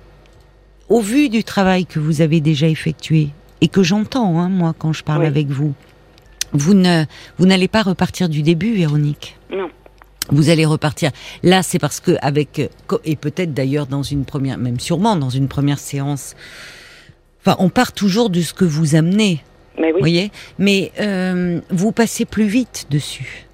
[0.89, 3.29] au vu du travail que vous avez déjà effectué
[3.61, 5.73] et que j'entends, hein, moi, quand je parle avec vous,
[6.53, 7.05] vous ne,
[7.37, 9.37] vous n'allez pas repartir du début, Véronique?
[9.51, 9.69] Non.
[10.29, 11.11] Vous allez repartir.
[11.43, 12.69] Là, c'est parce que avec
[13.03, 16.35] et peut-être d'ailleurs dans une première, même sûrement dans une première séance.
[17.41, 19.43] Enfin, on part toujours de ce que vous amenez.
[19.77, 19.99] Mais oui.
[19.99, 20.31] Voyez?
[20.57, 23.45] Mais euh, vous passez plus vite dessus.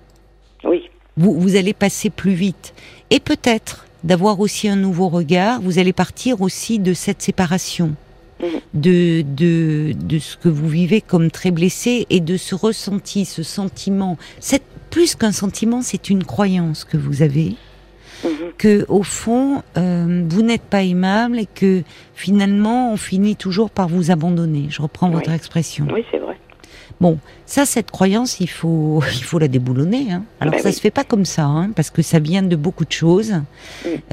[0.64, 0.90] Oui.
[1.18, 2.74] Vous, vous allez passer plus vite.
[3.10, 5.62] Et peut-être d'avoir aussi un nouveau regard.
[5.62, 7.96] Vous allez partir aussi de cette séparation,
[8.42, 8.48] Mhm.
[8.74, 13.44] de, de, de ce que vous vivez comme très blessé et de ce ressenti, ce
[13.44, 14.18] sentiment.
[14.40, 17.56] C'est plus qu'un sentiment, c'est une croyance que vous avez.
[18.24, 18.32] Mhm.
[18.58, 21.84] Que au fond, euh, vous n'êtes pas aimable et que
[22.16, 24.68] finalement, on finit toujours par vous abandonner.
[24.70, 25.14] Je reprends Oui.
[25.16, 25.88] votre expression.
[25.94, 26.38] Oui, c'est vrai.
[27.02, 30.12] Bon, ça, cette croyance, il faut, il faut la déboulonner.
[30.12, 30.24] Hein.
[30.40, 30.76] Alors, Ben ça oui.
[30.76, 33.34] se fait pas comme ça, hein, parce que ça vient de beaucoup de choses.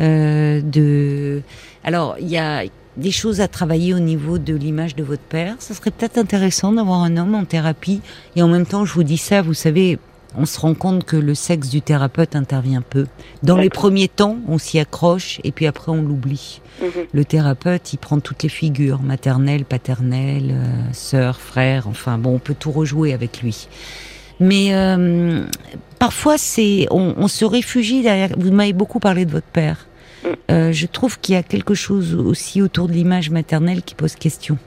[0.01, 1.43] Euh, de,
[1.85, 2.65] alors, il y a
[2.97, 5.55] des choses à travailler au niveau de l'image de votre père.
[5.61, 8.01] Ça serait peut-être intéressant d'avoir un homme en thérapie.
[8.35, 9.99] Et en même temps, je vous dis ça, vous savez,
[10.37, 13.07] on se rend compte que le sexe du thérapeute intervient peu.
[13.43, 16.61] Dans les premiers temps, on s'y accroche et puis après, on l'oublie.
[16.83, 16.91] Mhm.
[17.13, 22.39] Le thérapeute, il prend toutes les figures, maternelle, paternelle, euh, sœur, frère, enfin bon, on
[22.39, 23.69] peut tout rejouer avec lui.
[24.41, 25.45] Mais euh,
[25.99, 28.31] parfois, c'est, on, on se réfugie derrière.
[28.37, 29.87] Vous m'avez beaucoup parlé de votre père.
[30.25, 30.29] Mm.
[30.51, 34.15] Euh, je trouve qu'il y a quelque chose aussi autour de l'image maternelle qui pose
[34.15, 34.59] question.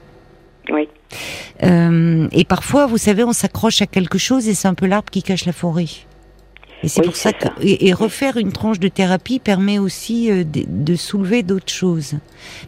[1.62, 5.10] Euh, et parfois, vous savez, on s'accroche à quelque chose et c'est un peu l'arbre
[5.10, 5.86] qui cache la forêt.
[6.84, 7.52] Et c'est Oui, pour ça que ça.
[7.60, 12.14] et, et refaire une tranche de thérapie permet aussi euh, de, de soulever d'autres choses.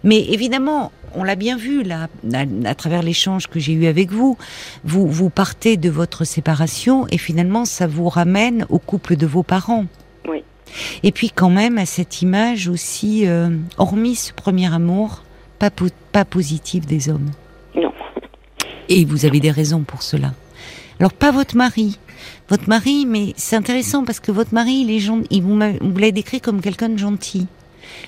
[0.04, 4.12] Mais évidemment, on l'a bien vu là, à, à travers l'échange que j'ai eu avec
[4.12, 4.36] vous.
[4.84, 9.42] Vous vous partez de votre séparation et finalement, ça vous ramène au couple de vos
[9.42, 9.86] parents.
[10.28, 10.42] Oui.
[11.02, 15.22] Et puis quand même à cette image aussi, euh, hormis ce premier amour,
[15.58, 17.30] pas, po- pas positif des hommes.
[18.94, 20.32] Et vous avez des raisons pour cela.
[21.00, 21.98] Alors pas votre mari.
[22.48, 25.26] Votre mari, mais c'est intéressant parce que votre mari, il est gentil.
[25.30, 27.46] Il vous, vous l'avez décrit comme quelqu'un de gentil.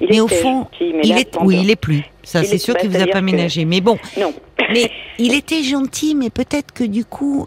[0.01, 2.03] Il mais au fond, gentil, mais il là, est, oui, il est plus.
[2.23, 3.65] Ça, c'est est- sûr qu'il vous a pas que- ménagé.
[3.65, 4.33] Mais bon, Non.
[4.73, 7.47] mais il était gentil, mais peut-être que du coup,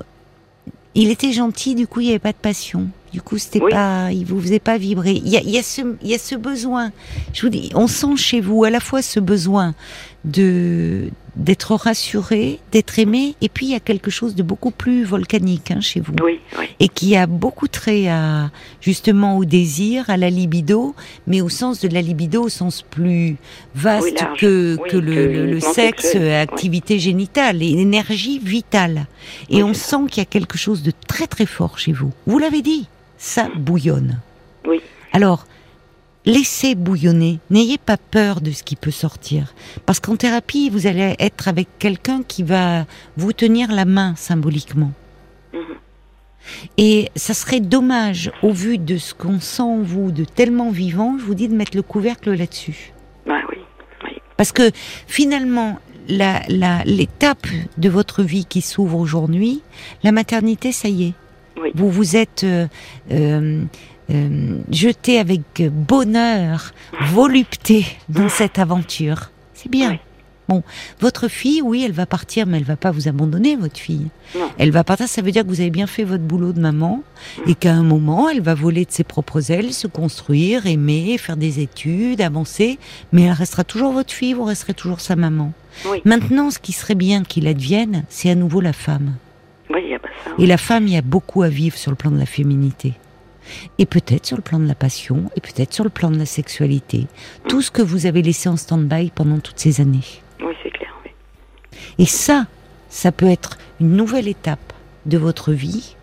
[0.96, 2.88] il était gentil, du coup, il n'y avait pas de passion.
[3.14, 3.72] Du coup, c'était Oui.
[3.72, 5.14] pas, il vous faisait pas vibrer.
[5.14, 6.92] Il y a, il y a ce, il y a ce besoin.
[7.34, 9.74] Je vous dis, on sent chez vous à la fois ce besoin
[10.26, 11.10] de
[11.40, 15.72] d'être rassuré, d'être aimé, et puis il y a quelque chose de beaucoup plus volcanique
[15.72, 16.66] hein, chez vous Oui, oui.
[16.80, 20.94] et qui a beaucoup trait à justement au désir, à la libido,
[21.28, 23.38] mais au sens de la libido au sens plus
[23.74, 29.08] vaste Oui, que, que le, que le- le sexe, euh, activité génitale, et l'énergie vitale.
[29.50, 32.12] Et on sent qu'il y a quelque chose de très très fort chez vous.
[32.28, 32.88] Vous l'avez dit,
[33.18, 34.20] ça bouillonne.
[34.68, 34.82] Oui.
[35.14, 35.46] Alors,
[36.30, 39.54] laissez bouillonner, n'ayez pas peur de ce qui peut sortir.
[39.86, 42.86] Parce qu'en thérapie, vous allez être avec quelqu'un qui va
[43.18, 44.92] vous tenir la main symboliquement.
[45.54, 45.60] Mhm.
[46.78, 51.18] Et ça serait dommage, au vu de ce qu'on sent en vous, de tellement vivant,
[51.20, 52.94] je vous dis de mettre le couvercle là-dessus.
[53.30, 53.58] Ah oui.
[54.06, 54.18] Oui.
[54.38, 54.72] Parce que
[55.08, 57.46] finalement, la- la- l'étape
[57.78, 59.62] de votre vie qui s'ouvre aujourd'hui,
[60.04, 61.14] la maternité, ça y est.
[61.62, 61.72] Oui.
[61.76, 62.68] Vous vous êtes euh,
[63.12, 63.64] euh,
[64.12, 66.74] euh, jeté avec bonheur,
[67.12, 69.32] volupté dans cette aventure.
[69.54, 69.92] C'est bien.
[69.92, 70.00] Oui.
[70.50, 70.64] Bon,
[71.00, 74.08] votre fille, oui, elle va partir, mais elle va pas vous abandonner, votre fille.
[74.58, 77.04] Elle va partir, ça veut dire que vous avez bien fait votre boulot de maman
[77.46, 81.38] et qu'à un moment, elle va voler de ses propres ailes, se construire, aimer, faire
[81.38, 82.80] des études, avancer,
[83.12, 85.54] mais elle restera toujours votre fille, vous resterez toujours sa maman.
[86.04, 89.14] Maintenant, ce qui serait bien qu'il advienne, c'est à nouveau la femme.
[90.38, 92.94] Et la femme, il y a beaucoup à vivre sur le plan de la féminité.
[93.78, 96.26] Et peut-être sur le plan de la passion, et peut-être sur le plan de la
[96.26, 97.08] sexualité.
[97.48, 100.06] Tout ce que vous avez laissé en stand-by pendant toutes ces années.
[100.42, 100.94] Oui, c'est clair.
[101.04, 101.12] Oui.
[101.98, 102.46] Et ça,
[102.90, 104.74] ça peut être une nouvelle étape
[105.06, 105.96] de votre vie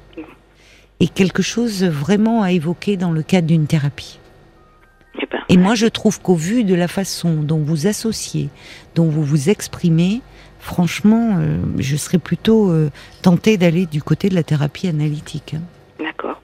[1.01, 4.19] et quelque chose vraiment à évoquer dans le cadre d'une thérapie.
[5.21, 8.49] Eh ben, et moi, je trouve qu'au vu de la façon dont vous associez,
[8.95, 10.23] dont vous vous exprimez,
[10.67, 12.91] franchement, euh, je serais plutôt euh,
[13.23, 15.55] tentée d'aller du côté de la thérapie analytique.
[15.55, 15.63] Hein.
[16.03, 16.43] D'accord.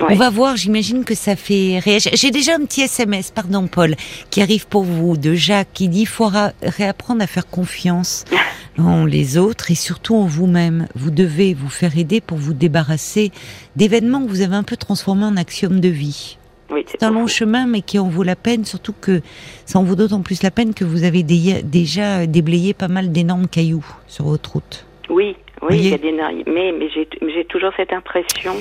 [0.00, 2.12] On va voir, j'imagine que ça fait réagir.
[2.14, 3.96] J'ai déjà un petit SMS, pardon Paul,
[4.28, 6.30] qui arrive pour vous, de Jacques, qui dit il faut
[6.62, 8.24] réapprendre à faire confiance
[8.78, 10.86] en les autres et surtout en vous-même.
[10.94, 13.32] Vous devez vous faire aider pour vous débarrasser
[13.76, 16.36] d'événements que vous avez un peu transformés en axiome de vie.
[16.86, 19.20] C'est un long chemin, mais qui en vaut la peine, surtout que
[19.64, 23.48] ça en vaut d'autant plus la peine que vous avez déjà déblayé pas mal d'énormes
[23.48, 24.86] cailloux sur votre route.
[25.08, 28.54] Oui, oui, il y a des mais, mais j'ai toujours cette impression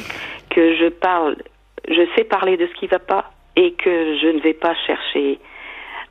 [0.49, 1.37] que je parle,
[1.87, 4.73] je sais parler de ce qui ne va pas et que je ne vais pas
[4.87, 5.39] chercher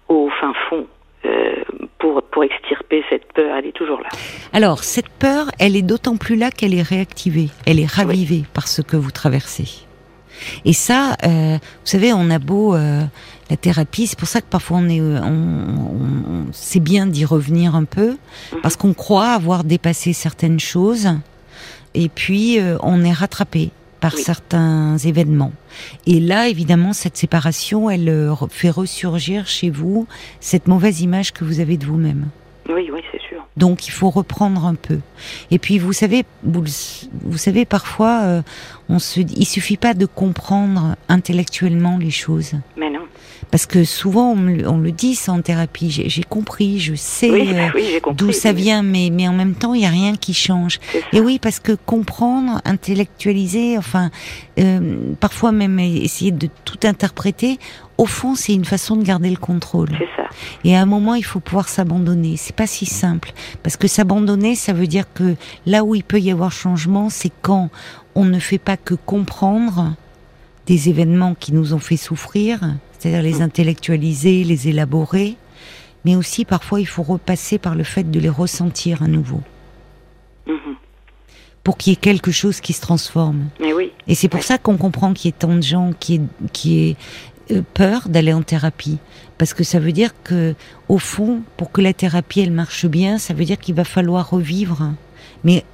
[0.09, 0.86] au fin fond
[1.24, 1.55] euh,
[1.99, 4.09] pour, pour extirper cette peur, elle est toujours là.
[4.53, 8.66] Alors, cette peur, elle est d'autant plus là qu'elle est réactivée, elle est ravivée par
[8.66, 9.86] ce que vous traversez.
[10.64, 13.03] Et ça, euh, vous savez, on a beau euh,
[13.51, 17.84] la thérapie, c'est pour ça que parfois on est, on, c'est bien d'y revenir un
[17.84, 18.11] peu,
[18.53, 18.61] mhm.
[18.62, 21.09] parce qu'on croit avoir dépassé certaines choses,
[21.95, 23.70] et puis on est rattrapé
[24.03, 25.53] par certains événements.
[26.07, 30.09] Et là, évidemment, cette séparation, elle euh, fait ressurgir chez vous
[30.40, 32.26] cette mauvaise image que vous avez de vous-même.
[32.68, 33.21] Oui, oui, c'est.
[33.57, 35.00] Donc, il faut reprendre un peu.
[35.50, 36.64] Et puis, vous savez, vous,
[37.22, 38.42] vous savez, parfois, euh,
[38.88, 42.55] on se, il suffit pas de comprendre intellectuellement les choses.
[42.76, 43.01] Mais non.
[43.50, 45.90] Parce que souvent, on, le dit ça en thérapie.
[45.90, 49.86] J'ai compris, je sais euh, d'où ça vient, mais, mais en même temps, il n'y
[49.86, 50.80] a rien qui change.
[51.12, 54.10] Et oui, parce que comprendre, intellectualiser, enfin,
[54.58, 57.58] euh, parfois même essayer de tout interpréter,
[57.98, 59.90] au fond, c'est une façon de garder le contrôle.
[60.16, 60.22] Ça.
[60.64, 62.36] Et à un moment, il faut pouvoir s'abandonner.
[62.36, 66.20] C'est pas si simple, parce que s'abandonner, ça veut dire que là où il peut
[66.20, 67.70] y avoir changement, c'est quand
[68.14, 69.94] on ne fait pas que comprendre
[70.66, 72.60] des événements qui nous ont fait souffrir,
[73.03, 75.34] c'est-à-dire les intellectualiser, les élaborer,
[76.05, 79.40] mais aussi parfois il faut repasser par le fait de les ressentir à nouveau.
[80.46, 80.76] Mhm.
[81.64, 83.48] Pour qu'il y ait quelque chose qui se transforme.
[84.07, 86.20] Et c'est pour ça qu'on comprend qu'il y ait tant de gens qui aient,
[86.53, 86.96] qui
[87.50, 88.98] euh, peur d'aller en thérapie.
[89.36, 90.55] Parce que ça veut dire que,
[90.88, 94.30] au fond, pour que la thérapie elle marche bien, ça veut dire qu'il va falloir
[94.30, 94.92] revivre.
[95.42, 95.64] Mais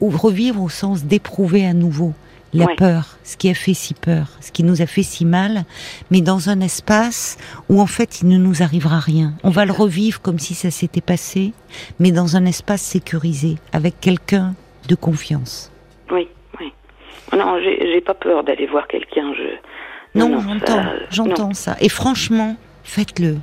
[0.00, 2.14] revivre au sens d'éprouver à nouveau
[2.54, 5.64] la peur, ce qui a fait si peur, ce qui nous a fait si mal,
[6.10, 7.38] mais dans un espace
[7.68, 9.32] où en fait il ne nous arrivera rien.
[9.42, 11.52] On va le revivre comme si ça s'était passé,
[11.98, 14.54] mais dans un espace sécurisé, avec quelqu'un
[14.88, 15.72] de confiance.
[16.10, 16.28] Oui,
[16.60, 16.72] oui.
[17.32, 19.32] Non, j'ai pas peur d'aller voir quelqu'un.
[19.34, 20.18] Je...
[20.18, 21.76] Non, j'entends, j'entends ça.
[21.80, 23.38] Et franchement, faites-le.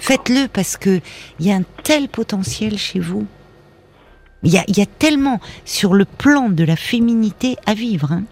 [0.00, 1.00] Faites-le parce que
[1.38, 3.26] il y a un tel potentiel chez vous.
[4.42, 8.10] Il y a, y a, tellement sur le plan de la féminité à vivre.
[8.10, 8.24] Hein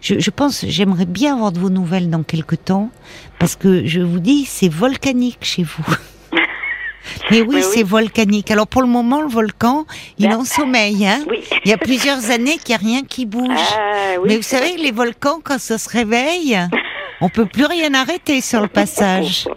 [0.00, 2.90] je, pense, j'aimerais bien avoir de vos nouvelles dans quelques temps,
[3.38, 5.84] parce que je vous dis, c'est volcanique chez vous.
[7.30, 8.50] Mais oui, c'est volcanique.
[8.50, 9.86] Alors pour le moment, le volcan,
[10.18, 11.06] il est en sommeil.
[11.06, 11.24] Hein
[11.64, 13.48] Il y a plusieurs années qu'il n'y a rien qui bouge.
[13.56, 16.58] Ah, Mais vous savez, les volcans, quand ça se réveille,
[17.20, 19.48] on peut plus rien arrêter sur le passage.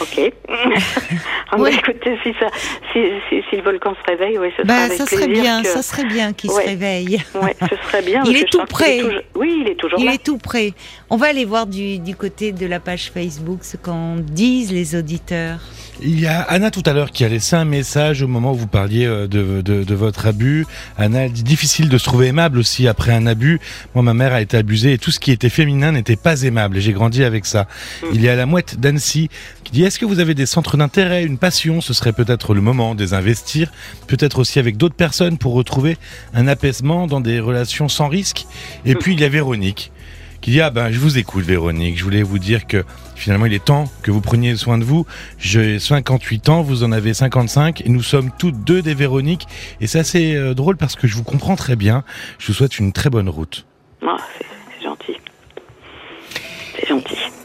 [0.00, 0.32] Ok.
[1.52, 1.70] On oui.
[1.78, 2.46] écoutez, si, ça,
[2.92, 3.00] si,
[3.48, 6.50] si, le volcan se réveille, oui, ce bah, ça serait bien, ça serait bien qu'il
[6.50, 7.22] se réveille.
[7.34, 8.22] Oui, ce serait bien.
[8.26, 9.00] il est tout prêt.
[9.34, 10.12] Oui, il est toujours il là.
[10.12, 10.72] Il est tout prêt.
[11.08, 14.94] On va aller voir du, du côté de la page Facebook ce qu'en disent les
[14.94, 15.60] auditeurs.
[16.00, 18.54] Il y a Anna tout à l'heure qui a laissé un message au moment où
[18.54, 20.64] vous parliez euh, de, de, de, votre abus.
[20.96, 23.58] Anna elle dit difficile de se trouver aimable aussi après un abus.
[23.94, 26.76] Moi, ma mère a été abusée et tout ce qui était féminin n'était pas aimable
[26.76, 27.66] et j'ai grandi avec ça.
[28.02, 28.06] Mm.
[28.14, 29.28] Il y a la mouette d'Annecy
[29.68, 31.82] qui dit est-ce que vous avez des centres d'intérêt, une passion?
[31.82, 33.70] Ce serait peut-être le moment de les investir,
[34.06, 35.98] peut-être aussi avec d'autres personnes pour retrouver
[36.32, 38.46] un apaisement dans des relations sans risque.
[38.86, 39.92] Et puis il y a Véronique
[40.40, 42.82] qui dit ah ben je vous écoute Véronique, je voulais vous dire que
[43.14, 45.04] finalement il est temps que vous preniez soin de vous.
[45.38, 49.46] J'ai 58 ans, vous en avez 55 et nous sommes toutes deux des Véroniques
[49.82, 52.04] et c'est assez euh, drôle parce que je vous comprends très bien.
[52.38, 53.66] Je vous souhaite une très bonne route.
[54.06, 54.16] Ah,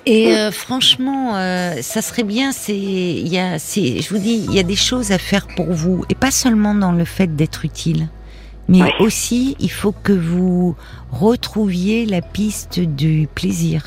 [0.05, 2.51] Et euh, franchement, euh, ça serait bien.
[2.51, 5.47] C'est, il y a, c'est, je vous dis, il y a des choses à faire
[5.47, 8.09] pour vous, et pas seulement dans le fait d'être utile,
[8.67, 10.75] mais aussi il faut que vous
[11.11, 13.83] retrouviez la piste du plaisir,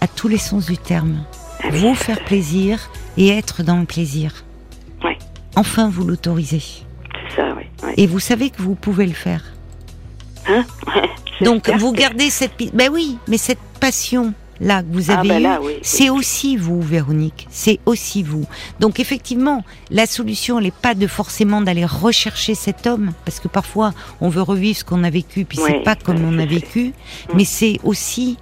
[0.00, 1.24] à tous les sens du terme.
[1.62, 1.68] Ah.
[1.72, 4.44] Vous faire plaisir et être dans le plaisir.
[5.04, 5.18] Ouais.
[5.56, 6.62] Enfin, vous l'autorisez.
[7.30, 7.92] C'est ça, oui.
[7.98, 9.44] Et vous savez que vous pouvez le faire.
[10.48, 10.64] Hein?
[11.42, 15.38] Donc vous gardez cette pi- ben oui, mais cette passion là que vous Ah, avez
[15.38, 15.78] eue, là, oui, oui.
[15.82, 18.46] c'est aussi vous Véronique, c'est aussi vous.
[18.78, 23.48] Donc effectivement, la solution elle n'est pas de forcément d'aller rechercher cet homme parce que
[23.48, 26.92] parfois on veut revivre ce qu'on a vécu puis c'est pas comme on a vécu,
[27.28, 27.32] Mm.
[27.36, 28.36] mais c'est aussi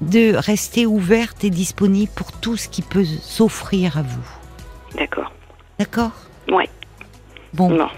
[0.00, 4.26] de rester ouverte et disponible pour tout ce qui peut s'offrir à vous.
[4.96, 5.30] D'accord.
[5.78, 6.12] D'accord?
[6.50, 6.68] Ouais.
[7.52, 7.88] Bon, Non.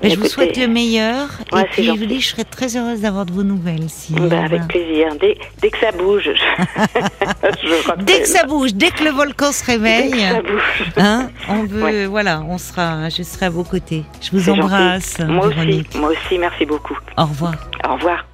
[0.00, 2.76] ben, je vous souhaite le meilleur Ouais, et puis je vous dis je serais très
[2.76, 4.44] heureuse d'avoir de vos nouvelles si bah, voilà.
[4.44, 5.08] avec plaisir.
[5.20, 9.64] Dès, dès que ça bouge, je, Dès que ça bouge, dès que le volcan se
[9.66, 10.84] Dès réveille, que ça bouge.
[10.98, 12.06] hein, on veut, Ouais.
[12.06, 14.04] voilà, on sera, je serai à vos côtés.
[14.20, 14.60] Je vous gentil.
[14.60, 16.96] embrasse, Moi aussi, moi aussi, merci beaucoup.
[17.18, 17.54] Au revoir.
[17.88, 18.24] Au revoir.